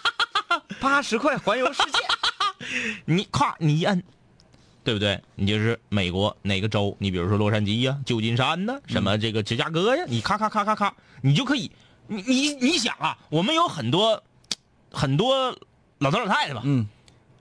[0.79, 1.99] 八十块环游世界。
[3.05, 4.01] 你咔你一摁，
[4.83, 5.21] 对不对？
[5.35, 6.95] 你就是美国哪个州？
[6.99, 11.71] 你比如说洛杉矶呀、旧金山呐、什么这个芝加哥呀，你咔咔咔咔咔，你就可以，
[12.07, 14.21] 你你你想啊，我们有很多
[14.91, 15.55] 很多
[15.97, 16.87] 老头老太太吧，嗯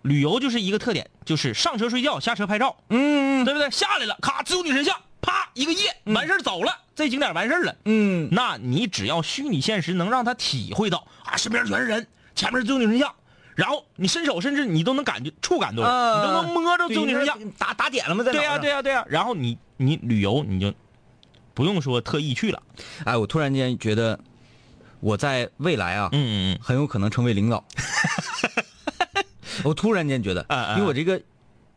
[0.03, 3.71] 旅游就是一个特点，就是上车睡觉，下车拍照，嗯对不对？
[3.71, 7.77] 下来了，咔自由女神像，啪一个夜完事儿走了，这景点完事儿了。
[7.85, 13.15] 嗯，那你只要虚拟现实能让他体会到啊，身边全是人，前面自由女神像，
[13.55, 17.39] 然后你伸手甚至你都能感觉触感都有，啊你都能摸着自由女神像。
[17.59, 18.25] 打打点了吗？
[18.25, 20.73] 在对呀、呀、对呀、对呀、然后你你旅游你就
[21.55, 22.63] 不用说特意去了，
[23.05, 24.19] 哎，我突然间觉得
[25.01, 27.65] 我在未来啊，嗯嗯嗯很有可能成为领导。
[29.63, 31.21] 我突然间觉得，因为我这个，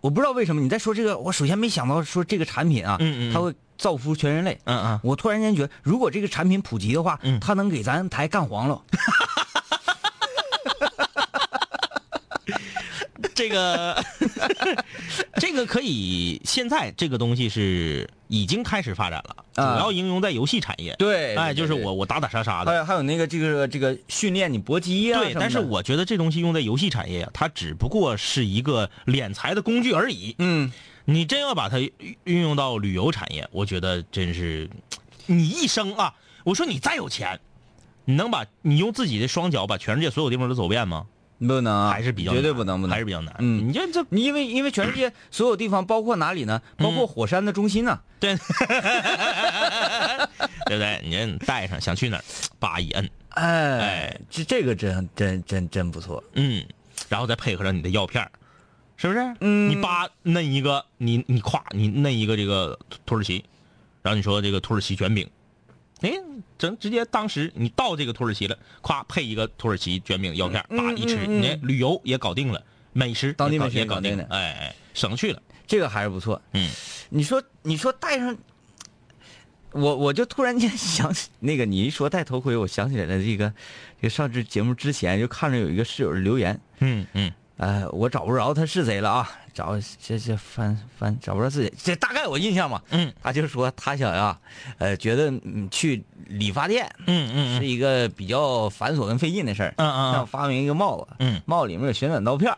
[0.03, 4.59] 我不知道为什么你在说这个，我首先没想到说这个产品啊，嗯嗯它会造福全人类。
[4.65, 8.81] 嗯嗯我突然间觉得，如果这个产品普及的话，嗯它能给咱台干黄了。
[13.33, 14.05] 嗯，这个
[15.35, 20.95] 这个可以，现在这个东西是已经开始发展了，主啊要应用在游戏产业。
[20.97, 22.71] 对哎，就是我我打打杀杀的。
[22.71, 30.35] 还有还有那个这个这个训练你搏击啊对，但是我觉得这东西用在游戏产业，它只不过是一个敛财的工具而已。
[30.39, 30.71] 嗯，
[31.05, 31.91] 你真要把它运
[32.23, 34.69] 运用到旅游产业，我觉得真是，
[35.25, 37.39] 你一生啊，我说你再有钱，
[38.05, 41.05] 你能把你用自己的双脚把全世界所有地方都走遍吗？
[41.47, 43.35] 不能啊，还是比较绝对不能，不能还是比较难。
[43.39, 46.61] 嗯你这这你因为因为全世界所有地方，包括哪里呢？
[46.77, 47.99] 包括火山的中心呢。
[48.19, 48.35] 对，
[50.65, 51.01] 对不对？
[51.03, 52.23] 你这带上想去哪儿，
[52.59, 56.23] 叭一摁，哎哎，这这个真真真真不错。
[56.33, 56.65] 嗯，
[57.09, 58.25] 然后再配合上你的药片
[58.95, 59.19] 是不是？
[59.41, 63.43] 嗯你叭摁一个，你你咵你摁一个这个土土耳其，
[64.01, 65.29] 然后你说这个土耳其卷饼，
[66.03, 66.11] 哎，
[66.57, 72.61] 整直接当时你到这个土耳其了，咵配一个土耳其卷饼药片儿，嗯叭一吃，你旅游也搞定了，
[72.91, 76.41] 美食当地美食也搞定了哎哎，省去了，这个还是不错。
[76.51, 76.69] 嗯，
[77.09, 78.37] 你说你说戴上，
[79.71, 83.51] 我我就突然间 想起那个，你一说戴头盔，我想起来了这个，
[84.01, 87.31] 这个上这节目之前就看着有一个室友的留言，嗯嗯。
[87.57, 93.13] 呃，我找不着他是谁了啊，找这这翻翻找不着自己，这大概我印象嘛，嗯。
[93.21, 94.37] 他就说他想呀，
[94.79, 101.41] 呃，觉得嗯去理发店嗯嗯是一个比较繁琐跟费劲的事儿，嗯嗯想发明一个帽子，嗯。
[101.45, 102.57] 帽子里面有旋转刀片儿，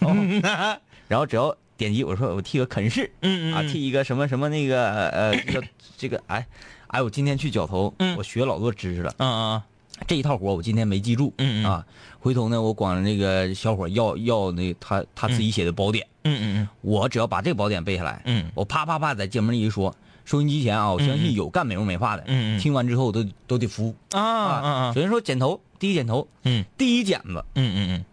[0.00, 0.40] 嗯
[1.08, 6.46] 然后只要点击，我说我剃个肯氏，嗯啊，剃一个什么什么那个呃，这个这个哎
[6.88, 8.16] 哎，我今天去绞头，嗯。
[8.16, 9.62] 我学老多知识了，嗯嗯
[10.06, 11.70] 这一套活我今天没记住，嗯嗯。
[11.70, 11.86] 啊，
[12.18, 16.68] 回头呢我管那个小伙要要那他他自己写的宝典，嗯嗯嗯。
[16.82, 18.50] 我只要把这个宝典背下来，嗯。
[18.54, 22.60] 我啪啪啪在节目里一说，收音机前啊，我相信有干美容美发的，嗯嗯。
[22.60, 23.94] 听完之后都都得服。
[24.10, 24.92] 啊啊啊。
[24.92, 26.64] 首先说剪头，第一剪头，嗯。
[26.76, 28.04] 第一剪子，嗯嗯嗯。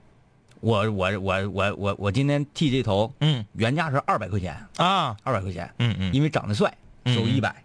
[0.59, 3.43] 我我我我我我今天剃这头，嗯。
[3.53, 5.17] 原价是二百块钱，啊。
[5.23, 6.71] 二百块钱，嗯嗯，因为长得帅，
[7.05, 7.55] 嗯收一百。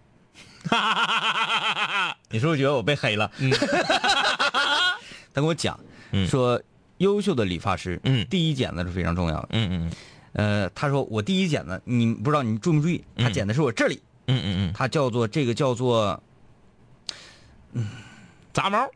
[2.31, 3.31] 你是不是觉得我被黑了？
[5.35, 5.79] 他跟我讲
[6.12, 6.26] 嗯。
[6.29, 6.61] 说，
[6.98, 8.26] 优秀的理发师，嗯。
[8.29, 9.48] 第一剪子是非常重要的。
[9.52, 9.92] 嗯嗯
[10.33, 16.22] 呃，他说我第一剪子，你不知道你注没注意，他嗯剪的是我这里，嗯嗯嗯，他叫做这个叫做
[18.52, 18.87] 杂毛，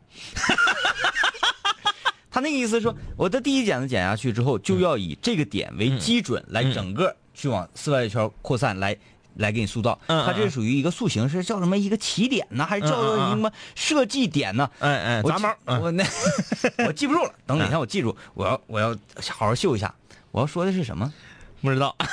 [2.30, 8.96] 他那个意思说，我的第一剪子剪下去之后，就要以这个点为基准，来整个去往四外圈扩散，来
[9.40, 9.98] 来给你塑造。
[10.06, 14.70] 它这属于一个塑形，是叫什么一个起点呢，还是叫做什么设计点呢？
[14.78, 16.04] 哎杂毛，我那
[16.86, 18.90] 我记不住了，等哪天我记住，我要我要
[19.30, 19.92] 好好秀一下。
[20.30, 21.12] 我要说的是什么？
[21.60, 21.94] 不知道。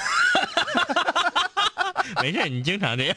[2.22, 3.16] 没事，你经常这样。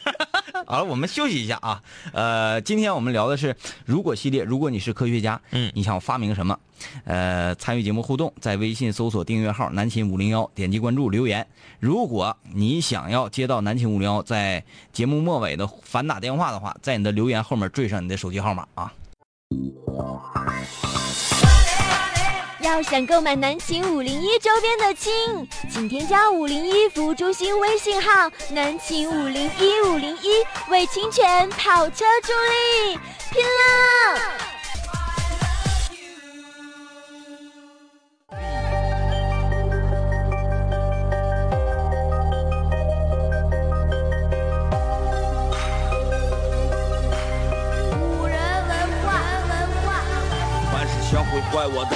[0.71, 1.83] 好了，我们休息一下啊。
[2.13, 3.53] 呃，今天我们聊的是
[3.83, 6.57] 如果系列，如果你是科学家，嗯你想发明什么？
[7.03, 11.45] 呃，参与节目互动，在微信搜索订阅号“南秦五零幺”，点击关注留言。
[11.81, 18.93] 如果你想要接到南秦五零幺在节目末尾的反打电话的话，在你的留言后面缀上你的手机号码啊。
[22.61, 25.11] 要想购买南秦五零一周边的亲，
[25.67, 32.99] 请添加五零一服务中心微信号南秦五零一五零一，为清泉跑车助力，
[33.31, 34.21] 拼了！
[47.97, 48.71] 五人文
[49.01, 49.13] 化，
[49.49, 49.51] 文
[49.83, 49.87] 化。
[50.71, 51.95] 凡是想毁坏我的，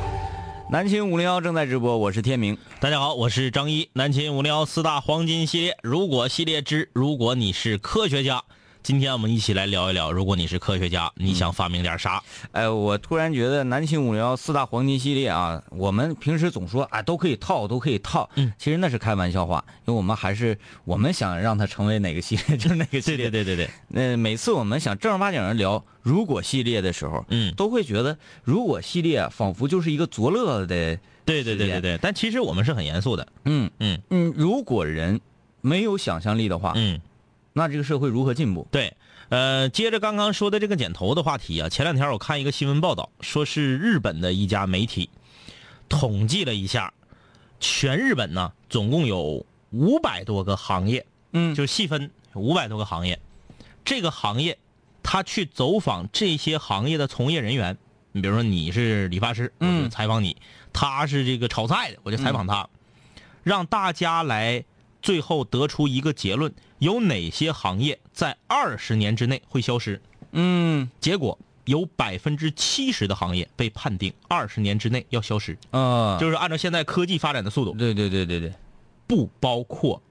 [0.71, 2.57] 南秦五零幺正在直播，我是天明。
[2.79, 3.89] 大家好，我是张一。
[3.91, 8.41] 南秦五零幺四大黄金系列，如果系列之如果你是科学家，
[8.83, 12.21] 今天我们一起来聊一聊，如果你是科学家，你想发明点啥？
[12.51, 23.29] 哎，我突然觉得南秦五零幺四大黄金系列啊，我们平时总说啊都可以套，都可以套，嗯，其实那是开玩笑话，因为我们还是我们想让它成为哪个系列 就是哪个系列。
[23.29, 27.53] 对对对对，那每次我们想正儿八经的聊如果系列的时候，嗯。
[27.55, 33.27] 都会觉得如果系列仿佛就是一个作乐的，对对对对对，但其实我们是很严肃的。
[33.45, 33.69] 嗯。
[33.77, 34.01] 嗯。
[34.09, 35.21] 嗯，如果人
[35.61, 36.99] 没有想象力的话，嗯，
[37.53, 38.67] 那这个社会如何进步？
[38.71, 38.93] 对。
[39.29, 45.09] 呃，接着刚刚说的这个剪头的话题啊，前两天我看一个新闻报道，说是日本的一家媒体
[45.87, 46.93] 统计了一下，
[47.61, 53.17] 全日本呢总共有五百多个行业，嗯就细分五百多个行业，
[53.85, 54.57] 这个行业
[55.01, 57.77] 他去走访这些行业的从业人员，
[58.11, 60.35] 你比如说你是理发师，我就嗯采访你；
[60.73, 62.67] 他是这个炒菜的，我就采访他，
[63.43, 64.65] 让大家来
[65.01, 70.01] 最后得出一个结论：有哪些行业在二十年之内会消失？
[70.31, 70.89] 嗯。
[70.99, 78.51] 结果有百分之七十的行业被判定二十年之内要消失，啊，就是按照现在科技发展的速度，对对对对对，
[79.05, 80.01] 不包括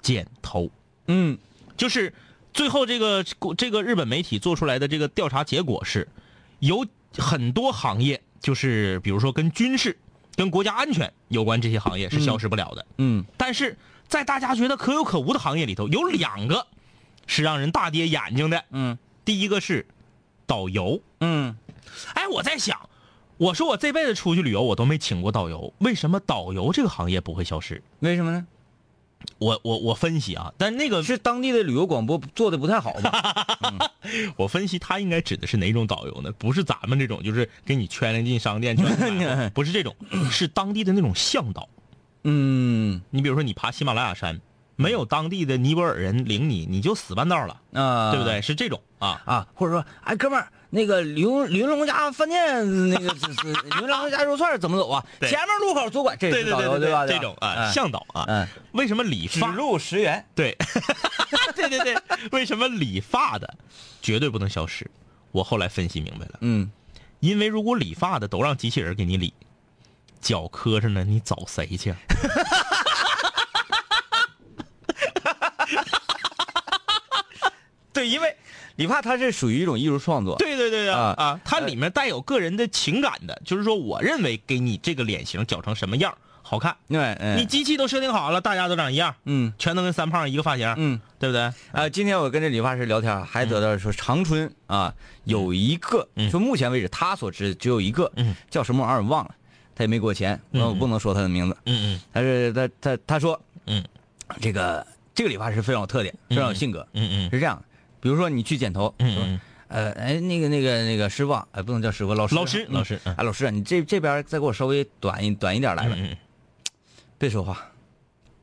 [0.00, 0.70] 剪头。
[1.08, 1.36] 嗯。
[1.76, 2.14] 就是
[2.54, 3.22] 最后这个
[3.58, 6.08] 这个日本媒体做出来的这个调查结果是，
[6.60, 6.86] 有
[7.18, 9.98] 很多行业，就是比如说跟军事、
[10.36, 12.86] 跟国家安全有关这些行业是消失不了的。
[12.96, 13.22] 嗯。
[13.36, 13.76] 但是
[14.08, 16.66] 在大家觉得可有可无的行业里头，有两个
[17.26, 18.64] 是让人大跌眼睛的。
[18.70, 19.86] 嗯第一个是
[20.46, 21.00] 导游。
[21.20, 21.56] 嗯
[22.14, 22.88] 哎，我在想，
[23.38, 27.82] 我说我这辈子出去旅游，我都没请过导游，为什么导游这个行业不会消失？
[28.00, 28.46] 为什么呢？
[29.38, 33.46] 我我我分析啊，但那个是当地的旅游广播做的不太好吧？
[34.36, 36.30] 我分析他应该指的是哪种导游呢？
[36.32, 39.96] 不是咱们这种，就是给你圈领进商店圈买货 不是这种，
[40.30, 41.66] 是当地的那种向导。
[42.24, 44.40] 嗯你比如说你爬喜马拉雅山，
[44.76, 48.40] 没有当地的尼泊尔人领你，你就死半道了，啊，对不对？
[48.42, 49.22] 是这种啊。
[49.24, 53.48] 啊，或者说，哎，哥们儿，那个刘刘龙家饭店那个是是
[53.80, 55.04] 云龙家肉串怎么走啊？
[55.20, 57.06] 前面路口左拐，这是导游对吧？
[57.06, 58.24] 这种啊，嗯向导啊。
[58.26, 59.48] 嗯，为什么理指发？
[59.48, 60.24] 路十元。
[60.34, 60.56] 对，
[61.54, 61.96] 对对对，
[62.32, 63.54] 为什么理发的
[64.00, 64.90] 绝对不能消失？
[65.30, 66.70] 我后来分析明白了，嗯，
[67.20, 69.32] 因为如果理发的都让机器人给你理，
[70.24, 71.96] 脚磕碜了，你找谁去啊？
[77.92, 78.34] 对，因为
[78.76, 81.40] 理发它是属于一种艺术创作。，对对对啊啊啊！
[81.44, 91.52] 它里面带有个人的情感的，就是说，我认为给你这个脸型绞成什么样好看，对，嗯，你机器都设定好了，大家都长一样，嗯全都跟三胖一个发型，嗯对不对？
[91.72, 94.92] 啊，今天我跟这理发师聊天，还得到说长春啊
[95.24, 99.34] 有一个，嗯说目前为止他所知只有一个，嗯，叫什么玩意儿我忘了，
[99.74, 101.56] 他也没给我钱，嗯我不能说他的名字。
[101.66, 102.00] 嗯嗯。
[102.12, 103.84] 他是他他他说，嗯，
[104.40, 107.30] 这个这个理发师非常有特点，非常有性格，嗯嗯。
[107.30, 107.64] 是这样的，
[108.00, 109.40] 比如说你去剪头，嗯嗯。
[109.68, 113.14] 呃，哎，那个那个那个师傅啊，哎，不能叫师傅，老师，老师嗯老师嗯。
[113.16, 116.16] 哎，老师啊，你这这边再给我稍微短一短一点来吧，嗯嗯。
[117.18, 117.66] 别说话，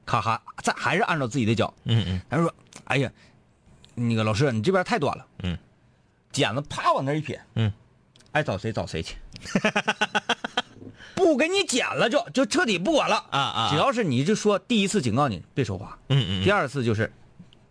[0.05, 2.21] 咔哈，再还是按照自己的脚，嗯嗯。
[2.29, 2.53] 他说，
[2.85, 3.09] 哎呀，
[3.95, 5.57] 那个老师，你这边太短了，嗯，
[6.31, 7.71] 剪子啪往那一撇，嗯，
[8.31, 9.15] 爱找谁找谁去，
[11.21, 13.23] 不给你剪了就就彻底不管了。
[13.29, 13.69] 啊啊。
[13.71, 17.11] 只要是你就说第一次警告你别说话，嗯嗯第二次就是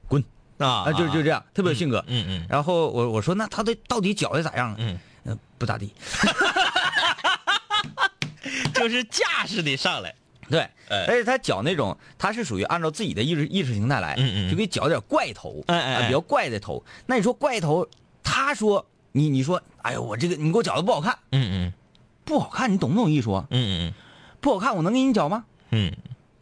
[0.07, 0.25] 滚。
[0.59, 2.05] 啊啊，就就这样，特别有性格。
[2.07, 2.47] 嗯嗯。
[2.49, 4.75] 然后我我说那他的到底脚的咋样？
[4.79, 5.93] 嗯，嗯不咋地。
[8.75, 10.15] 就是架势的上来，
[10.49, 11.05] 对，哎。
[11.09, 14.51] 而且他脚那种，他是属于按照自己的意识意识形态来，嗯嗯。
[14.51, 16.83] 就给脚点怪头，哎哎比较怪的头。
[17.07, 17.87] 那你说怪头，
[18.23, 21.73] 他说你你说，哎呦我这个你给我绞的不好看，嗯嗯
[22.31, 23.45] 不好看，你懂不懂艺术啊？
[23.51, 23.93] 嗯嗯
[24.41, 25.45] 不好看，我能给你绞吗？
[25.73, 25.93] 嗯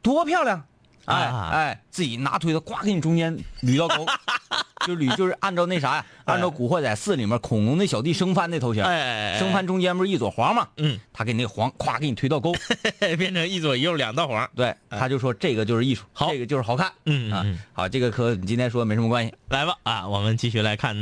[0.03, 0.63] 多漂亮！
[1.07, 4.05] 哎、啊哎，自己拿推子咵给你中间捋到沟，
[4.87, 10.69] 就捋就是按照那啥呀，按照《古惑仔四》里面恐龙那小弟生番那头型，哎哎哎生番中间不是一撮黄吗？
[10.77, 12.53] 嗯，他给那个黄咵给你推到沟，
[13.17, 14.47] 变成一左一右两道黄。
[14.55, 16.89] 对，他就说这个就是艺术，好这个就是好看。
[16.89, 19.33] 啊嗯嗯嗯，好，这个和你今天说没什么关系。
[19.49, 20.95] 来吧啊，我们继续来看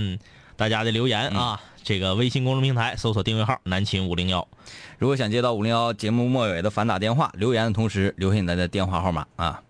[0.57, 1.61] 大家的留言啊。
[1.85, 4.49] 这个微信公众平台搜索订阅号“南秦五零幺
[4.99, 9.63] 如果想接到五零幺节目末尾的反打电话，留言的同时留下你的电话号码啊。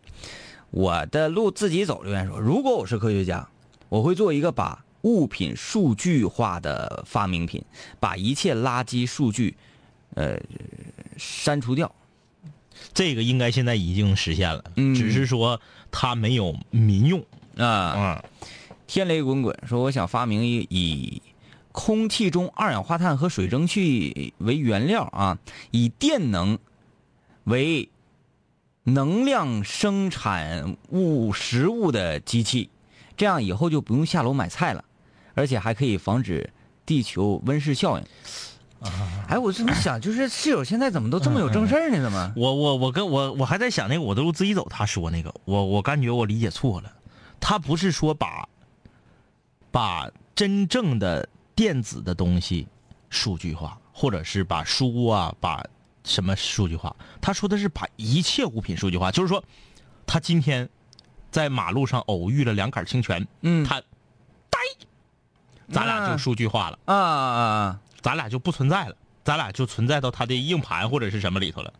[0.70, 2.02] 我的路自己走。
[2.02, 3.46] 留言说，如果我是科学家，
[3.90, 7.62] 我会做一个把物品数据化的发明品，
[8.00, 9.54] 把一切垃圾数据，
[10.14, 10.38] 呃，
[11.18, 11.94] 删除掉。”，
[12.94, 15.60] 这个应该现在已经实现了，嗯只是说
[15.90, 17.22] 它没有民用
[17.58, 18.24] 啊，啊。
[18.86, 21.22] 天雷滚滚说，我想发明一以
[21.72, 25.38] 空气中二氧化碳和水蒸气为原料啊，
[25.70, 26.58] 以电能
[27.44, 27.88] 为
[28.84, 32.70] 能量生产物食物的机器，
[33.16, 34.84] 这样以后就不用下楼买菜了，
[35.34, 36.50] 而且还可以防止
[36.86, 38.04] 地球温室效应。
[39.26, 41.98] 哎，我怎么想，就是室友现在怎么都这么有正事儿呢？
[42.02, 42.32] 怎么？
[42.36, 46.92] 我我我跟我我还在想那个我的路自己走，他说那个我我感觉我理解错了，
[47.40, 48.48] 他不是说把
[49.76, 52.66] 把真正的电子的东西
[53.10, 55.62] 数据化，或者是把书啊把
[56.02, 59.44] 什么数据化，他说的是把一切物品数据化，就是说
[60.06, 60.66] 他今天
[61.30, 63.78] 在马路上偶遇了两杆清泉，嗯他
[64.48, 64.58] 呆，
[65.70, 66.78] 咱俩就数据化了。
[66.86, 67.80] 啊啊啊！
[68.00, 71.70] 咱俩就不存在了，咱俩就存在到他的硬盘或者是什么里头了。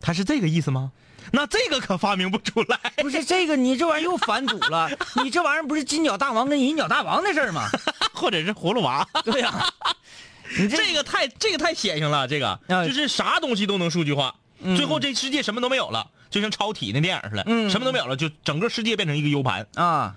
[0.00, 0.90] 他是这个意思吗？
[1.32, 2.78] 那这个可发明不出来。
[2.96, 4.90] 不是这个，你这玩意儿又反祖了。
[5.22, 7.68] 你这玩意儿不是金角大王跟银角大王的事儿吗？
[8.12, 9.06] 或者是葫芦娃。
[9.24, 9.66] 对呀、
[10.58, 14.34] 你这这个太这个太血腥了，这个啊就是啥东西都能数据化，
[14.76, 19.66] 最后这世界什么都没有了，就像超体那电影似的，嗯什么都没有了，就整个世界变成一个 U 盘。
[19.74, 20.14] 啊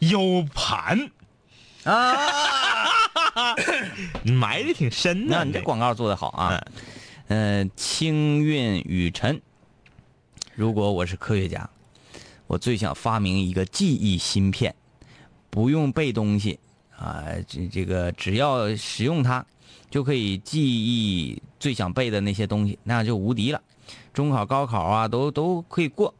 [0.00, 1.10] U 盘
[1.84, 2.16] 啊！
[4.24, 6.58] 埋的挺深的，那你这广告做的好啊。
[7.28, 9.40] 嗯、清韵雨辰，
[10.54, 11.68] 如果我是科学家，
[12.46, 14.74] 我最想发明一个记忆芯片，
[15.48, 16.58] 不用背东西
[16.96, 19.44] 啊，这这个只要使用它，
[19.90, 23.62] 就可以记忆最想背的那些东西，那样就无敌了。
[24.12, 26.14] 中考、高考啊，都都可以过，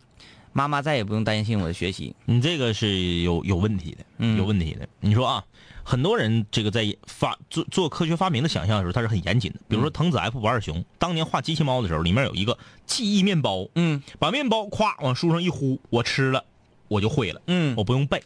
[0.53, 2.15] 妈妈再也不用担心我的学习。
[2.25, 4.89] 你这个是有有问题的，嗯有问题的。
[5.01, 5.45] 你说啊，
[5.85, 9.61] 很多人这个在发做做科学发明的想象的时候，他是很严谨的。
[9.69, 12.57] 比如说藤子 F 不二雄当年画机器猫的时候，里面有一个
[12.87, 16.45] 记忆面包，嗯把面包咵往书上一呼，我吃了，
[16.89, 18.23] 我就会了，嗯我不用背。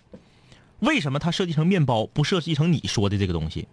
[0.80, 3.68] 为什么它设计成面包，不设计成你说的这个东西？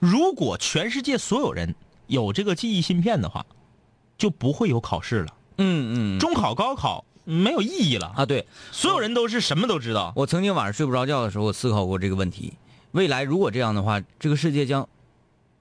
[0.00, 1.74] 如果全世界所有人
[2.06, 3.46] 有这个记忆芯片的话，
[4.18, 5.34] 就不会有考试了。
[5.56, 10.12] 嗯嗯中考、高考没有意义了，啊，对，所有人都是什么都知道。
[10.16, 12.52] 我曾经晚上睡不着觉的时候，我思考过这个问题。
[12.94, 14.88] 未来如果这样的话，这个世界将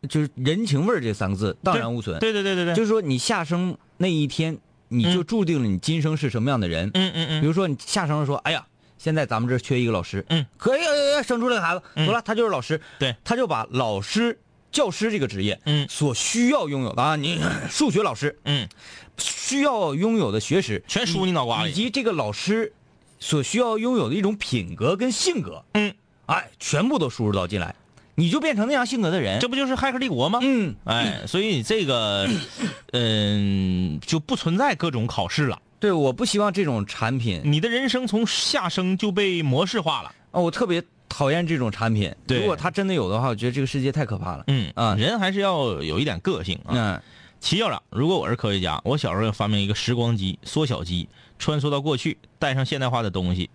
[0.07, 2.19] 就是人情味儿这三个字荡然无存。
[2.19, 2.65] 对对对对。
[2.65, 4.57] 对，就是说你下生那一天，
[4.89, 5.25] 你就嗯。
[5.25, 6.91] 注定了你今生是什么样的人。
[6.93, 8.67] 嗯嗯嗯，比如说你下生说，哎呀，
[8.99, 12.05] 现在咱们这缺一个老师，嗯，可以呃生出来个孩子，嗯。
[12.05, 13.15] 得了，他就是老师，对。
[13.23, 14.39] 他就把老师、
[14.71, 15.87] 教师这个职业，嗯。
[15.89, 18.69] 所需要拥有的啊，你 数学老师嗯，
[19.17, 21.71] 需要拥有的学识，全输你脑瓜里。
[21.71, 22.73] 以及这个老师
[23.19, 25.95] 所需要拥有的一种品格跟性格，嗯，
[26.27, 27.75] 哎，全部都输入到进来，
[28.15, 29.39] 你就变成那样性格的人。
[29.39, 30.39] 这不就是《骇客帝国》吗？
[30.41, 32.27] 嗯，哎，所以这个，
[32.93, 35.61] 嗯，就不存在各种考试了。
[35.79, 40.13] 对，我不希望这种产品你的人生从下生就被模式化了。
[40.31, 42.13] 啊，我特别讨厌这种产品。
[42.25, 44.45] 对如果它真的有的话，我觉得这个世界太可怕了。
[44.47, 46.71] 嗯啊人还是要有一点个性啊。
[46.71, 47.01] 嗯
[47.41, 53.49] 齐校长，如果我是科学家，我小时候要发明一个时光机、缩小机，穿梭到过去，带上现代化的东西，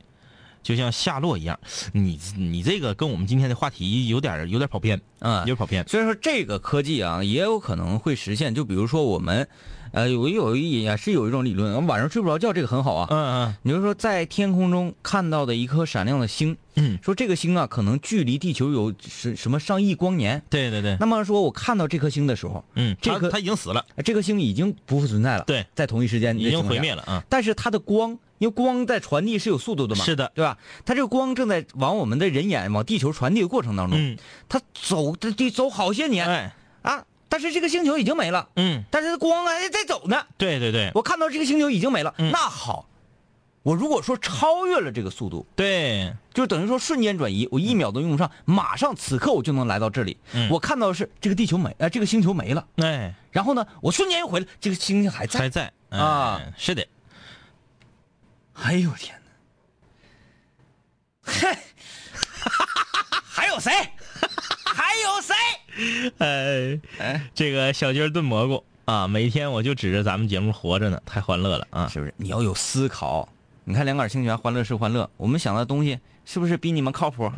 [0.62, 1.58] 就像夏洛一样。
[1.92, 5.86] 你你这个跟我们今天的话题有点有点跑偏，啊有，点跑偏。
[5.88, 8.54] 所以说这个科技啊，也有可能会实现。
[8.54, 9.48] 就比如说我们，
[9.92, 13.06] 呃，有有一也是有一种理论，晚上睡不着觉，这个很好啊。
[13.10, 20.42] 嗯嗯你就说在天空中看到的一颗闪亮的星，嗯，说这个星啊，可能距离地球有什什么上亿光年。
[20.50, 25.44] 对对对，那么说我看到这颗星的时候，嗯，这颗它已经死了，呃这颗星已经不复存在了。
[25.46, 27.02] 对，在同一时间已经毁灭了。
[27.06, 27.24] 了啊。
[27.28, 30.56] 但是它的光，因为光在传递是有速度的嘛，是的对吧？
[30.84, 34.16] 它这个光正在往我们的人眼往地球传递的过程当中，嗯，
[34.48, 40.24] 它走它得走好些年、哎，啊，但是这个星球已经没了，嗯，但是光还在走呢。
[40.36, 42.88] 对对对我看到这个星球已经没了，嗯那好，
[43.62, 50.16] 我如果说超越了这个速度，对，就等于说瞬间转移，我一秒都用不上，马上此刻我就能来到这里。
[50.32, 55.40] 嗯我看到的是这个地球没，呃，这个星球没了，哎，然后呢，我瞬间又回来，这个星星还在。
[55.40, 56.86] 还在哎啊是的，
[58.62, 59.14] 哎呦天
[61.24, 61.32] 哪！
[61.32, 61.58] 嘿，
[63.28, 63.70] 还有谁？
[64.64, 65.34] 还有谁？
[66.18, 71.88] 哎哎，这个小鸡炖蘑菇啊，每天我就指着咱们节目活着呢，太欢乐了啊！
[71.88, 72.12] 是不是？
[72.16, 73.28] 你要有思考。
[73.64, 77.30] 你看两杆清泉，欢乐是欢乐，我们想的东西是不是比你们靠谱？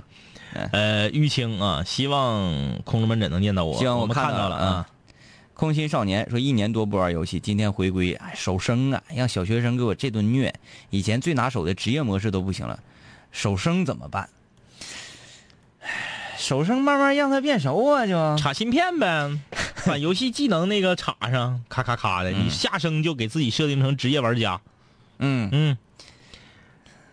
[0.73, 4.87] 呃，玉清啊，希望空中门诊能念到我，希望我我们看看到了了啊。
[5.61, 10.55] 空心少年说一年多不玩游戏，今天回归，哎，手生啊，让小学生给我这顿虐。
[10.89, 12.81] 以前最拿手的职业模式都不行了，
[13.31, 14.31] 手生怎么办？
[15.83, 15.91] 唉
[16.41, 19.39] 手生慢慢让他变熟啊，就插芯片呗，
[19.85, 24.59] 把游戏技能那个插上，咔咔咔的，你下生就给自己设定成职业玩家。
[25.19, 25.77] 嗯，嗯，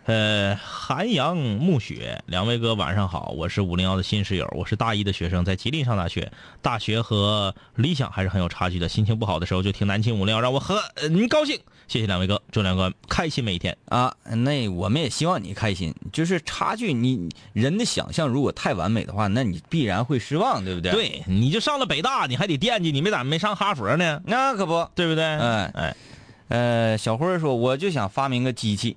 [0.08, 6.32] 呃，寒阳暮雪，两位哥晚上好，我是五零幺的新室友，我是大一的学生，在吉林上大学，
[6.62, 13.76] 大学和理想还是很有差距的，心情不好的时候就听南青五零幺，让我很嗯高兴，谢谢两位哥，祝两位哥开心每一天。
[13.90, 15.94] 啊，那我们也希望你开心。
[16.10, 24.88] 就是差距，你人的想象如果太完美的话，那你必然会失望，对不对？，对，你就上了北大，你还得惦记，你没咋没上哈佛呢，那可不。
[24.94, 25.22] 对不对？
[25.22, 25.96] 哎哎，
[26.48, 28.96] 呃，小辉说，我就想发明个机器，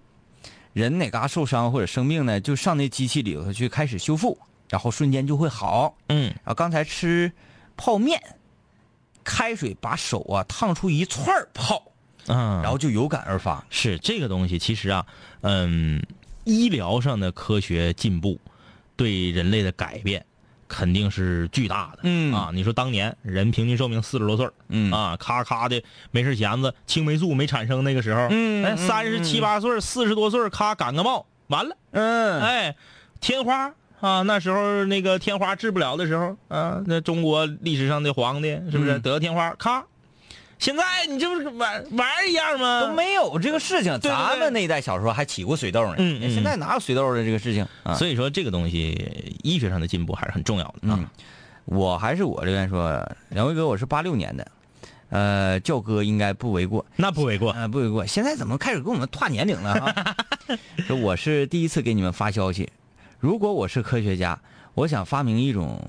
[0.73, 4.37] 人哪嘎受伤或者生病呢，就上那机器里头去开始修复，
[4.69, 5.97] 然后瞬间就会好。
[6.07, 7.31] 嗯，然后刚才吃
[7.75, 8.21] 泡面，
[9.23, 11.83] 开水把手啊烫出一串泡，
[12.27, 13.65] 嗯，然后就有感而发。
[13.69, 15.05] 是这个东西，其实啊，
[15.41, 16.01] 嗯，
[16.45, 18.39] 医疗上的科学进步
[18.95, 20.25] 对人类的改变
[20.71, 21.99] 肯定是巨大的。
[22.03, 32.75] 嗯啊，你说当年人平均寿命四十多岁儿嗯啊，咔咔的没事闲子，青霉素没产生那个时候，哎，嗯哎三十七八岁儿、四十多岁儿，咔感个冒，完了，嗯，哎，
[33.19, 33.73] 天花。
[33.99, 39.53] 啊，那时候那个天花治不了的时候啊，那中国历史上的皇帝是不是嗯得天花？
[39.59, 39.85] 咔，
[40.61, 42.81] 现在你这不是玩玩一样吗？
[42.81, 43.91] 都没有这个事情。
[43.99, 47.95] 对对咱们那一代小时候还起过水痘呢，嗯嗯现在哪有水痘的这个事情啊？
[47.95, 51.11] 所以说这个东西医学上的进步还是很重要的嗯啊。，
[51.65, 54.51] 我还是我这边说，两位哥，我是八六年的，
[55.09, 57.51] 呃，叫哥应该不为过，那不为过。
[57.53, 58.05] 呃，不为过。
[58.05, 60.15] 现在怎么开始跟我们跨年龄了哈？
[60.85, 62.69] 说我是第一次给你们发消息，
[63.19, 64.39] 如果我是科学家，
[64.75, 65.81] 我想发明一种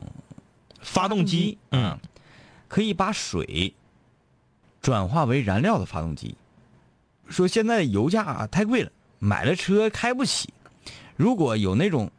[0.81, 1.99] 发动机，嗯，
[2.69, 3.75] 可以把水
[4.83, 6.35] 转化为燃料的发动机。
[7.29, 10.53] 说现在油价太贵了，买了车开不起。
[11.17, 12.11] 如果有那种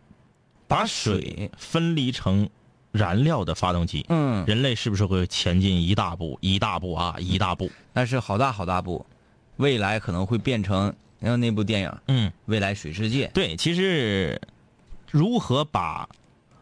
[0.67, 2.49] 把水，分离成
[2.91, 6.37] 燃料的发动机，嗯，人类是不是会前进一大步？
[6.41, 7.69] 一大步啊，一大步。
[7.91, 9.05] 那是好大好大步，
[9.57, 13.27] 未来可能会变成像那部电影《嗯，未来水世界》。
[13.33, 14.39] 对，其实
[15.11, 16.07] 如何把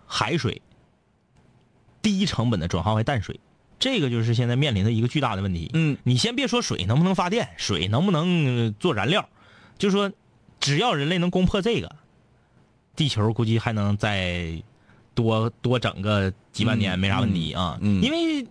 [0.05, 0.61] 海水
[2.01, 3.39] 低成本的转化为淡水，
[3.81, 5.71] 这个就是现在面临的一个巨大的问题。
[5.73, 9.27] 嗯，你先别说水能不能发电，水能不能呃做燃料，
[9.79, 10.09] 就说
[10.59, 11.93] 只要人类能攻破这个，
[12.95, 14.61] 地球估计还能再
[15.15, 17.77] 多多整个几万年，嗯没啥问题啊。
[17.81, 18.47] 嗯嗯因为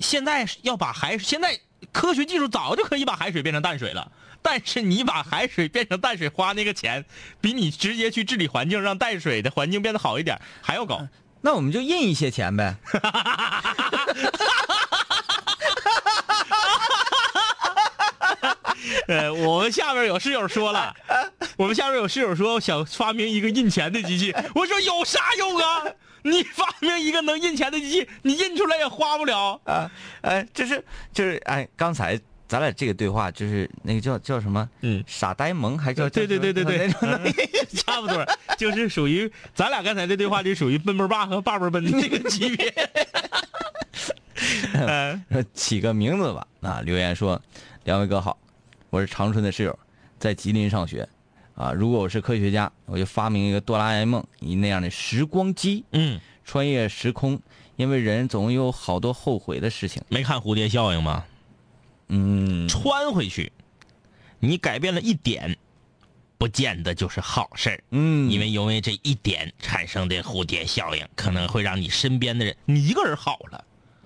[0.00, 1.58] 现在要把海，现在
[1.92, 4.10] 科学技术早就可以把海水变成淡水了。
[4.44, 7.04] 但是你把海水变成淡水花那个钱，
[7.40, 11.06] 比你直接去治理环境，让淡水的环境变得好一点还要高。
[11.42, 12.74] 那我们就印一些钱呗。
[19.08, 20.94] 呃，我们下边有室友说了，
[21.56, 25.84] 我们下边有室友说想发明一个印钱的机器，我说有啥用啊？
[26.22, 29.60] 你发明一个能印钱的机器，你印出来也花不了。
[29.64, 29.90] 啊，
[30.22, 32.18] 哎，就是就是哎，刚才
[32.48, 34.68] 咱俩这个对话就是那个叫叫什么？
[34.82, 36.88] 嗯傻呆萌还叫对对对对对
[37.76, 38.26] 差不多，
[38.58, 42.72] 就是属于咱俩刚才这对话就属于奔奔爸和爸爸奔这个级别。
[44.74, 46.46] 嗯 说起个名字吧。
[46.60, 47.40] 啊，留言说，
[47.84, 48.36] 两位哥好，
[48.90, 49.78] 我是长春的室友，
[50.18, 51.08] 在吉林上学。
[51.54, 57.40] 啊，如果我是科学家，我就发明一个哆啦 A 梦一那样的时光机，嗯，穿越时空，
[57.76, 60.02] 因为人总有好多后悔的事情。
[60.08, 61.24] 没看蝴蝶效应吗？
[62.14, 63.50] 嗯，穿回去，
[64.38, 65.56] 你改变了一点，
[66.36, 67.82] 不见得就是好事儿。
[67.90, 73.64] 嗯，因为因为这一点产生的蝴蝶效应，可能会让你身边的人，你一个人好了，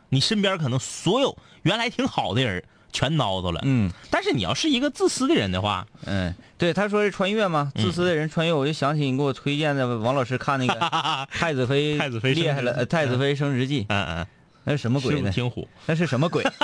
[0.08, 3.60] 你身边可能所有原来挺好的人全孬叨了。
[3.64, 10.74] 嗯但是你要是一个自私的人的话，嗯，对，他说是穿越嘛，自私的人穿越，我就想起你给我推荐的王老师看那个
[11.30, 14.26] 《太子妃太子妃厉害了，太子妃升职记》，嗯嗯，
[14.64, 15.32] 那是什么鬼呢？
[15.50, 15.66] 虎？
[15.86, 16.44] 那是什么鬼？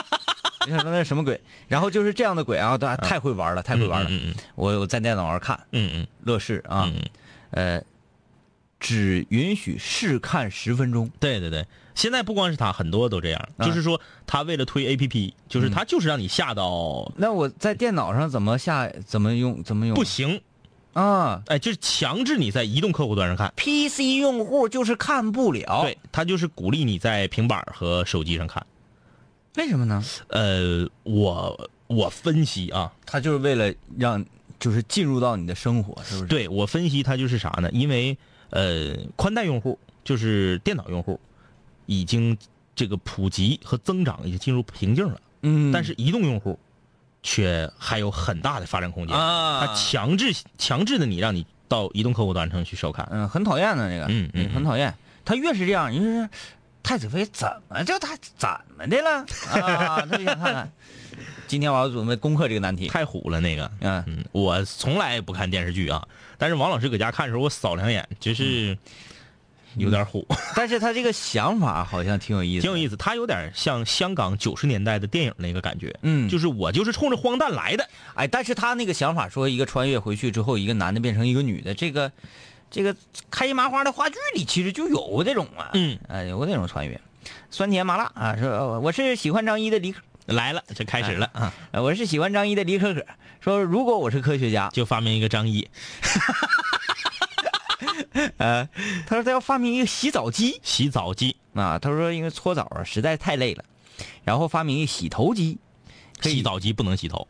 [0.67, 1.41] 你想说那什么鬼？
[1.69, 4.11] 然后就是这样的鬼啊，他太会玩了，太会玩了。
[4.11, 7.03] 嗯嗯我我在电脑上看嗯嗯乐视啊，嗯，
[7.51, 7.83] 呃，
[8.81, 11.11] 只允许试看十分钟。
[11.21, 18.89] 对对对，现在不光是他，很多都这样，啊就是说他为了推 A P P，就是他就是让你下到那我在电脑上怎么下？
[19.07, 19.63] 怎么用？
[19.63, 19.95] 怎么用？
[19.95, 20.41] 不行，
[20.93, 23.53] 啊哎，就是强制你在移动客户端上看。
[23.57, 25.83] ，PC 用户就是看不了。
[25.83, 28.65] 对，，他就是鼓励你在平板和手机上看。
[29.57, 30.03] 为什么呢？
[30.29, 34.25] 呃，我我分析啊，他就是为了让
[34.59, 37.69] 就是进入到你的生活，是不是？，对我分析他就是啥呢？
[37.73, 38.17] 因为
[38.51, 41.19] 呃，宽带用户就是电脑用户，
[41.87, 42.37] 已经
[42.75, 46.59] 这个普及和增长已经进入瓶颈了，嗯，但是移动用户
[47.23, 49.17] 却还有很大的发展空间。
[49.17, 53.07] 啊，它强制强制的你让你到移动客户端上去收看。
[53.11, 54.95] 嗯，很讨厌的那个，嗯嗯很讨厌。
[55.25, 56.29] 他越是这样，你说
[56.83, 59.25] 太子妃怎么就他怎么的了
[59.63, 60.05] 啊？
[60.11, 60.71] 那就想看看。
[61.47, 62.89] 今天我要准备攻克这个难题。
[62.89, 63.71] 太虎了那个。
[63.81, 66.07] 嗯，嗯，我从来不看电视剧啊，
[66.39, 68.77] 但是王老师搁家看的时候，我扫两眼，就是
[69.77, 70.27] 有点虎，
[70.57, 72.97] 但是他这个想法好像挺有意思，挺有意思。
[72.97, 77.87] 他有点像香港九十年代的电影那个感觉，嗯就是我就是冲着荒诞来的。
[78.15, 82.11] 哎，但是他那个想法说，一个穿越回去之后，一个男的变成一个女的，这个，
[82.73, 82.97] 这个
[83.31, 86.99] 开心麻花的话剧里其实就有这种啊，嗯，啊，有过这种穿越，
[87.51, 91.53] 酸甜麻辣啊，说呃我是喜欢张一的李可，来了，这开始了啊！
[91.71, 93.05] 呃我是喜欢张一的李可可，
[93.41, 95.69] 说如果我是科学家，就发明一个张译，
[98.39, 98.67] 呃，
[99.07, 100.59] 他说他要发明一个洗澡机。
[100.63, 103.63] 洗澡机，啊，他说因为搓澡啊实在太累了，
[104.25, 105.59] 然后发明一个洗头机，
[106.23, 107.29] 洗澡机不能洗头，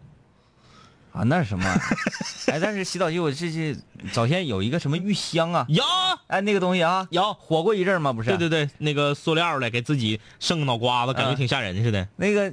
[1.13, 1.65] 啊，那是什么？
[2.49, 3.77] 哎，但是洗澡机我这是
[4.13, 5.83] 早先有一个什么浴箱啊，有
[6.27, 8.13] 哎，那个东西啊，有，火过一阵儿吗？
[8.13, 8.31] 不是？
[8.31, 12.53] 对对对，那个塑料的，给自己剩个脑瓜子，感觉嗯挺吓人似的，那个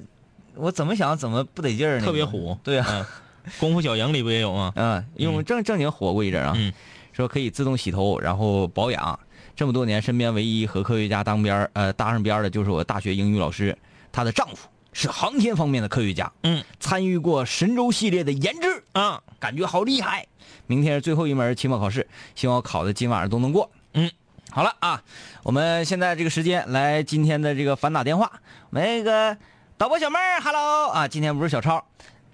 [0.56, 2.58] 我怎么想怎么不得劲儿，呢特别虎。
[2.64, 4.74] 对啊，嗯，功夫小营里不也有吗？
[4.76, 6.72] 嗯，因为正正经火过一阵啊，嗯
[7.14, 9.18] 说可以自动洗头，然后保养。
[9.56, 13.78] 这么多年，身边唯一和科学家当边儿呃搭上边儿的就是我大学英语老师，
[14.10, 20.28] 她的丈夫是航天方面的科学家，嗯，参与过神舟系列的研制，啊，感觉好厉害。
[20.68, 23.72] 明天是最后一门期末考试，希望考的今晚上都能过。
[23.94, 24.12] 嗯，
[24.52, 25.04] 好了啊，
[25.44, 29.38] 我们现在这个时间来今天的这个反打电话，那个
[29.78, 31.86] 导播小妹儿，hello 啊，今天不是小超，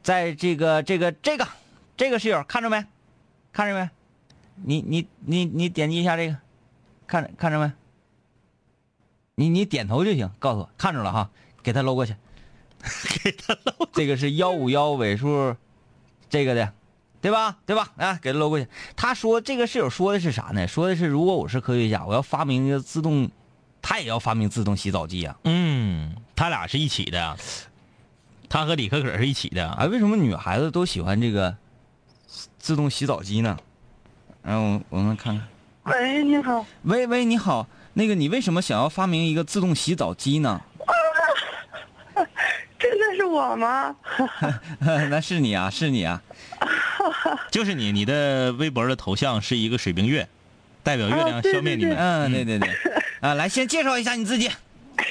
[0.01, 1.47] 在这个这个这个
[1.95, 2.86] 这个室友看着没？
[3.53, 3.89] 看着没？
[4.64, 6.38] 你你你你点击一下这个，
[7.08, 7.72] 看着看着没？
[9.36, 11.30] 你你点头就行，告诉我看着了哈，
[11.62, 12.16] 给他搂过去，
[13.23, 13.89] 给他搂。
[13.93, 15.55] 这个是幺五幺尾数，
[16.29, 16.73] 这个的，
[17.21, 17.57] 对吧？
[17.65, 17.91] 对吧？
[17.97, 18.67] 啊，给他搂过去。
[18.95, 20.67] 他说这个室友说的是啥呢？
[20.67, 23.29] 说的是如果我是科学家，我要发明一个自动，
[23.81, 25.36] 他也要发明自动洗澡机啊！
[25.43, 27.36] 嗯，他俩是一起的呀，
[28.47, 29.67] 他和李可可是一起的。
[29.67, 31.55] 啊，为什么女孩子都喜欢这个
[32.59, 33.57] 自动洗澡机呢？
[34.41, 35.47] 然后我我们看看。
[35.83, 40.61] 喂，你好，喂喂，你好，那个你为什么想要发明一个自动洗澡机呢？
[42.78, 43.95] 真的是我吗？
[45.09, 46.21] 那是你啊，是你啊。
[47.51, 50.28] 就是你，你的微博的头像是一个水冰月，
[50.84, 51.95] 代表月亮消灭你们。
[51.97, 52.69] 嗯，对对对。
[53.21, 54.49] 啊，来，先介绍一下你自己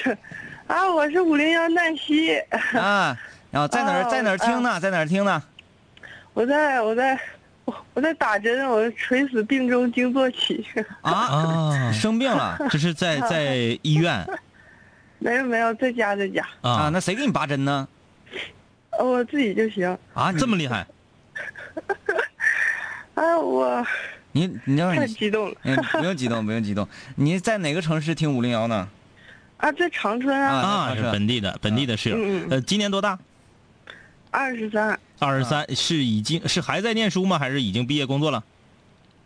[0.67, 2.37] 啊，我是五零幺奈西，
[2.73, 3.17] 啊。
[3.51, 4.79] 然后在哪儿哦在哪儿听呢？
[4.79, 5.41] 在哪儿听呢？
[6.33, 7.17] 我在我在
[7.63, 10.65] 我我在打针，我垂死病中惊坐起。
[11.01, 14.27] 啊，啊，生病了这是在在医院
[15.25, 16.71] 没有没有，在家在家，啊？
[16.71, 17.87] 啊，那谁给你拔针呢？
[18.91, 19.97] 呃我自己就行。
[20.13, 20.85] 啊，你这么厉害？
[23.15, 23.83] 啊，我
[24.33, 26.87] 你你要太激动了 嗯，不用激动，不用激动。
[27.15, 28.87] 你在哪个城市听五零幺呢？
[29.57, 29.71] 啊！
[29.71, 32.17] 在长春啊，啊，是是本地的本地的室友。
[32.51, 33.17] 呃，今年多大？
[34.29, 37.39] 二十三，二十三，是已经是还在念书吗？
[37.39, 38.43] 还是已经毕业工作了？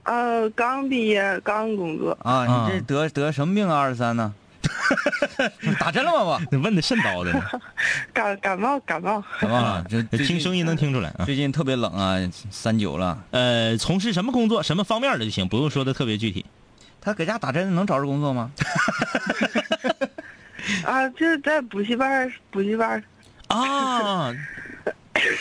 [0.03, 2.17] 呃，刚毕业，刚工作。
[2.23, 3.77] 啊，啊你这得得什么病啊？
[3.77, 4.33] 二十三呢？
[5.79, 6.39] 打针了吗？
[6.39, 7.41] 我你问的甚叨的呢，
[8.13, 11.25] 感感冒感冒，感冒了，就最近听声音能听出来啊。
[11.25, 12.17] 最近特别冷啊，
[12.51, 13.23] 三九了。
[13.31, 16.45] 呃，从事什么工作，什么方面的就行，不用说的特别具体。
[17.01, 18.51] 他搁家打针能找着工作吗？
[20.83, 23.01] 啊，就是在补习班补习班
[23.47, 24.33] 啊，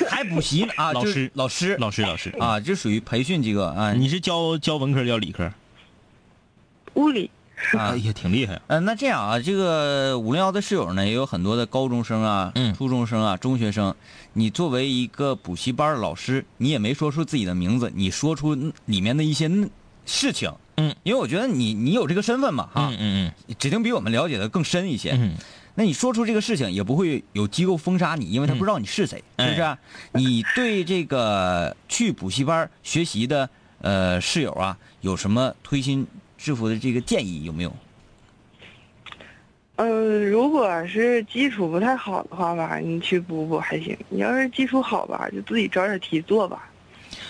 [0.08, 0.92] 还补习呢啊？
[0.92, 3.92] 老师老师老师老师，啊，这属于培训机构啊。
[3.92, 5.50] 你是教教文科教理科？
[6.94, 7.30] 物理。
[7.76, 8.60] 啊也，挺厉害。
[8.66, 13.94] 呃，那这样啊，这个五零幺的室友呢，也有很多的高中生啊、嗯初中生啊、中学生。
[14.32, 18.54] 你作为一个补习班的老师，你也没说出自己的名字，你说出
[18.86, 19.50] 里面的一些
[20.06, 20.52] 事情。
[20.76, 25.10] 嗯，因为我觉得你你有这个身份嘛，哈，嗯嗯指定比我们了解的更深一些。
[25.12, 25.34] 嗯嗯
[25.74, 29.78] 那你说出这个事情，也不会有机构封杀你，因为他不知道你是谁，嗯是不是啊、
[30.12, 33.48] 你对这个去补习班学习的
[33.80, 36.04] 呃室友啊，有什么推心
[36.38, 37.76] 置腹的这个建议有没有？
[39.76, 46.68] 嗯，如果是基础不太好的话吧，你去补补还行；你要是基础好吧，就自己找点题做吧。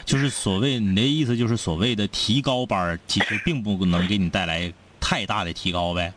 [0.04, 6.10] 就是所谓你的意思，就是所谓的提高班，其实并不能给你带来太大的提高呗。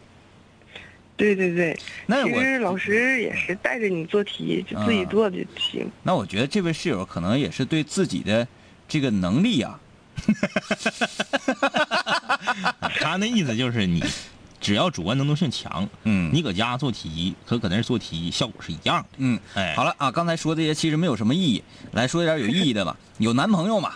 [1.18, 5.86] 对对对，那我其实老师也是带着你做题，就自己做就行。
[6.02, 8.48] 那我觉得这位室友可能也是对自己的
[8.88, 9.78] 这个能力啊，
[13.00, 14.04] 他那意思就是你
[14.60, 19.10] 只要主观能动性强，嗯你搁家做题和搁那儿做题效果是一样的。
[19.18, 22.96] 嗯，哎，好了啊，刚才说这些其实没有什么意义，来说点有意义的吧。
[23.18, 23.94] 有男朋友吗？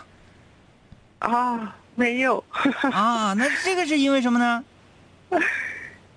[1.19, 2.43] 啊，没有，
[2.91, 4.63] 啊， 那这个是因为什么呢？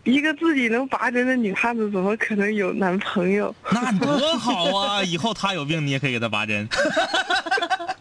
[0.04, 3.54] 一个自己能拔针的女汉子，怎么可能有男朋友？
[3.70, 5.02] 那多好啊！
[5.04, 6.66] 以后他有病，你也可以给他拔针。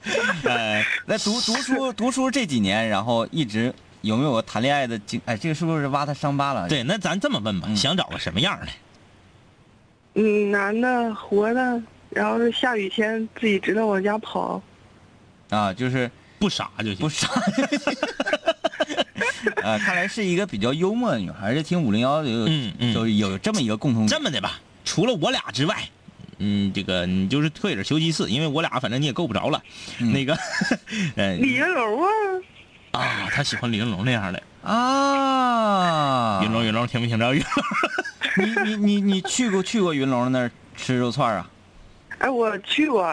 [0.43, 5.19] 呃，那读读书读书这几年，然后一直有没有谈恋爱的经？
[5.25, 6.67] 哎，这个是不是挖他伤疤了？
[6.67, 8.67] 对，那咱这么问吧，想找个什么样的？
[10.15, 14.61] 嗯，男的，活的，然后是下雨天自己知道往家跑。
[15.49, 16.97] 啊，就是不傻就行。
[16.97, 17.29] 不傻。
[19.63, 24.09] 呃，看来是一个比较幽默的女孩，这听五零幺有嗯嗯有有这么一个共同点。
[24.09, 25.87] 这么的吧，除了我俩之外，
[26.39, 29.61] 嗯，这个你就是退着求其次，因为我俩反正你也够不着了。
[29.99, 30.37] 那个，
[31.17, 32.03] 呃，李云龙
[32.91, 34.43] 啊，啊，他喜欢李云龙那样的。
[34.63, 37.33] 啊，云龙云龙听没听着？
[37.33, 41.49] 云龙， 你你你你去过去过云龙那儿吃肉串啊？
[42.19, 43.05] 哎，我去过，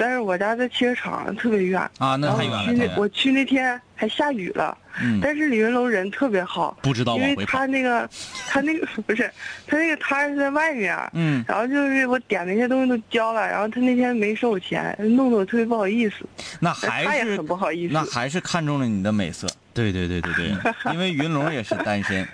[0.00, 1.78] 但是我家在汽车厂，特别远。
[1.98, 2.64] 啊，那然后太远了。
[2.64, 7.66] 去那我去那天还下雨了，嗯但是李云龙人特别好，不知道因为他。
[7.66, 8.08] 那个
[8.48, 9.30] 他那个 不是
[9.66, 16.16] 他那个摊是在外面，嗯，然后就是我点那些东西都交了，然后他那天没收我钱，弄得我特别不好意思。
[16.58, 17.92] 那但他也还是很不好意思。
[17.92, 20.54] 那还是看中了你的美色，对对对对对。
[20.94, 22.26] 因为云龙也是单身。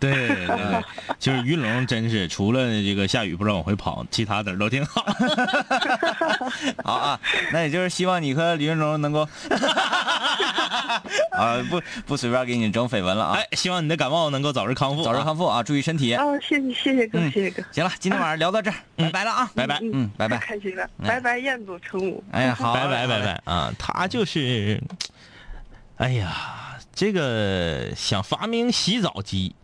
[0.00, 0.84] 对 对对，
[1.18, 5.04] 就是云龙真是除了这个下雨不知道往回跑，其他的都挺好。
[6.84, 7.20] 好啊，
[7.52, 9.26] 那也就是希望你和李云龙能够
[11.30, 13.38] 啊，不不随便给你整绯闻了啊。
[13.38, 16.12] 哎，希望你的感冒能够早日康复，早日康复啊，注意身体。
[16.12, 19.78] 啊，谢谢谢谢哥，嗯谢谢哥，行了，今天晚上聊到这儿，拜拜了啊，拜拜。
[19.82, 20.36] 嗯，拜拜。
[20.38, 22.22] 开心了，哎拜拜，彦祖成武。
[22.30, 23.72] 哎呀，好，拜拜拜拜啊！
[23.78, 24.80] 他就是，
[25.96, 29.54] 哎呀，这个想发明洗澡机，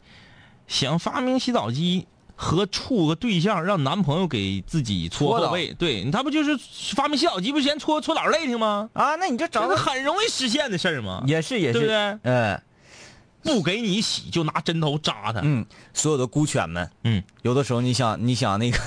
[0.71, 2.07] 想发明洗澡机
[2.37, 5.75] 和处个对象，让男朋友给自己搓后背。
[5.75, 6.57] 对他不就是
[6.95, 8.89] 发明洗澡机，不是先搓搓澡累挺吗？
[8.93, 11.25] 啊，那你就找个这个很容易实现的事儿嘛。
[11.27, 12.63] 也是也是，对不对嗯
[13.43, 15.41] 不给你洗，就拿针头扎他。
[15.43, 18.79] 嗯，所有的孤犬们，嗯，有的时候你想你想那个，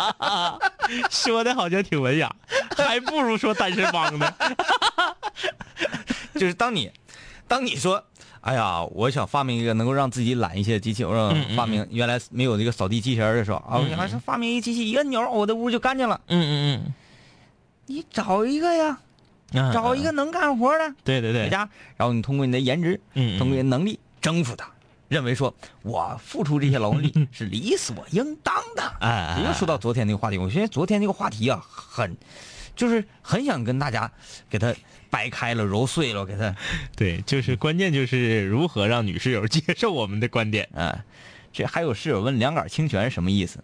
[1.08, 2.30] 说的好像挺文雅，
[2.76, 4.34] 还不如说单身汪呢。
[6.34, 6.92] 就是当你
[7.48, 8.04] 当你说。
[8.48, 11.04] 哎呀，我想发明一个能够让自己懒一些的机器。
[11.04, 16.18] 我发明原来没有这个扫地机器人的时候啊，我原来是发明一个机器，一按钮，我的屋就干净了。
[16.28, 16.52] 嗯嗯
[16.84, 16.94] 嗯
[17.86, 18.98] 你找一个呀，
[19.52, 24.66] 嗯，找一个能干活的对对对，回家，然后你通过你的颜值，通过你的能力征服他，
[25.08, 28.82] 认为说我付出这些劳动力 是理所应当的。
[29.00, 32.16] 哎哎又说到昨天那个话题，我觉得昨天那个话题啊，很，
[32.76, 34.10] 就是很想跟大家
[34.50, 34.74] 给他
[35.10, 36.54] 掰开了、揉碎了，给他，
[36.96, 40.68] 对，就是关键就是如何让女室友接受我们的观点。
[40.74, 41.04] 啊，
[41.52, 43.62] 这还有室友问两杆清泉是什么意思？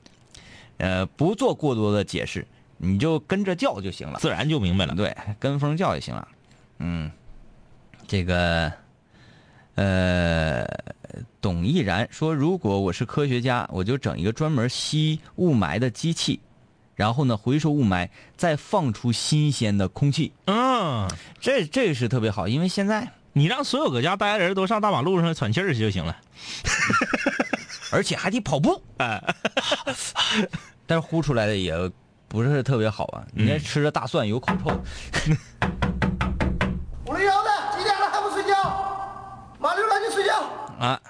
[0.79, 2.47] 呃，不做过多的解释，
[2.79, 4.19] 你就跟着叫就行了。
[4.19, 4.95] 自然就明白了。
[4.95, 6.29] 对，跟风叫就行了。
[6.79, 7.11] 嗯，
[8.09, 8.73] 这个，
[9.77, 10.67] 呃，
[11.41, 16.41] 董毅然说，如果我是科学家，我就整一个专门吸雾霾的机器，
[16.95, 20.33] 然后呢回收雾霾，再放出新鲜的空气。
[20.47, 21.09] 嗯，
[21.41, 26.17] 这这个是特别好，因为现在你让所有搁家待的人都上大马路上喘气儿去就行了。
[27.93, 29.23] 而且还得跑步，哎，
[30.85, 31.75] 但是呼出来的也
[32.27, 33.25] 不是特别好啊。
[33.33, 34.71] 你这吃着大蒜有口臭。
[37.07, 38.55] 五零幺的几点了还不睡觉？
[39.61, 40.41] 马六赶紧睡觉。
[40.79, 41.01] 啊，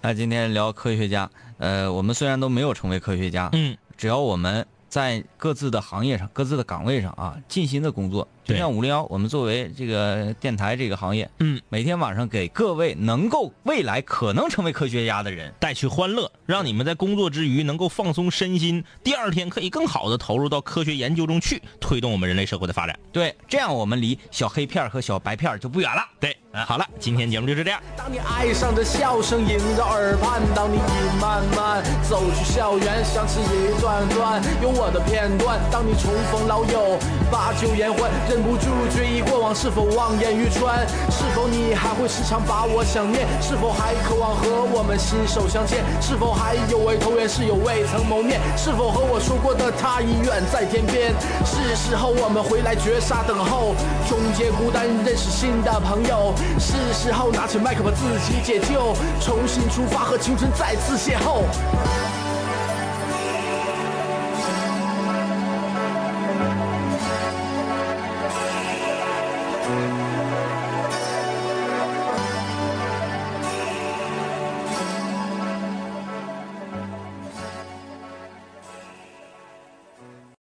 [0.00, 22.98] 那今天聊科学家，呃，我们虽然都没有成为科学家，嗯，只要我们在各自的行业上、各自的岗位上啊，尽心的工作，就对像五零幺，我们作为这个电台这个行业，嗯，每天晚上给各位能够未来可能成为科学家的人，带去欢乐，让你们在工作之余能够放松身心，第二天可以更好的投入到科学研究中去，推动我们人类社会的发展。
[23.12, 26.02] 对，这样我们离小黑片儿和小白片儿就不远了。
[26.18, 26.36] 对，
[26.66, 27.80] 好了，今天节目就是这样。
[27.96, 35.60] 当你爱上这笑声萦绕耳畔，当你已慢慢走出校园，想起一段段有我的片段。
[35.70, 36.98] 当你重逢老友，
[37.30, 38.64] 把酒言欢，忍不住
[38.96, 40.88] 追忆过往，是否望眼欲穿？
[41.10, 43.28] 是否你还会时常把我想念？
[43.42, 45.84] 是否还渴望和我们心手相见？
[46.00, 48.40] 是否还有位投缘室友未曾谋面？
[48.56, 51.12] 是否和我说过的他已远在天边？
[51.44, 53.74] 是时候我们回来绝杀等候，
[54.08, 56.32] 终结孤单，认识新的朋友。
[56.58, 61.44] 是时候拿起麦克把自己解救，重新出发和青春再次邂逅。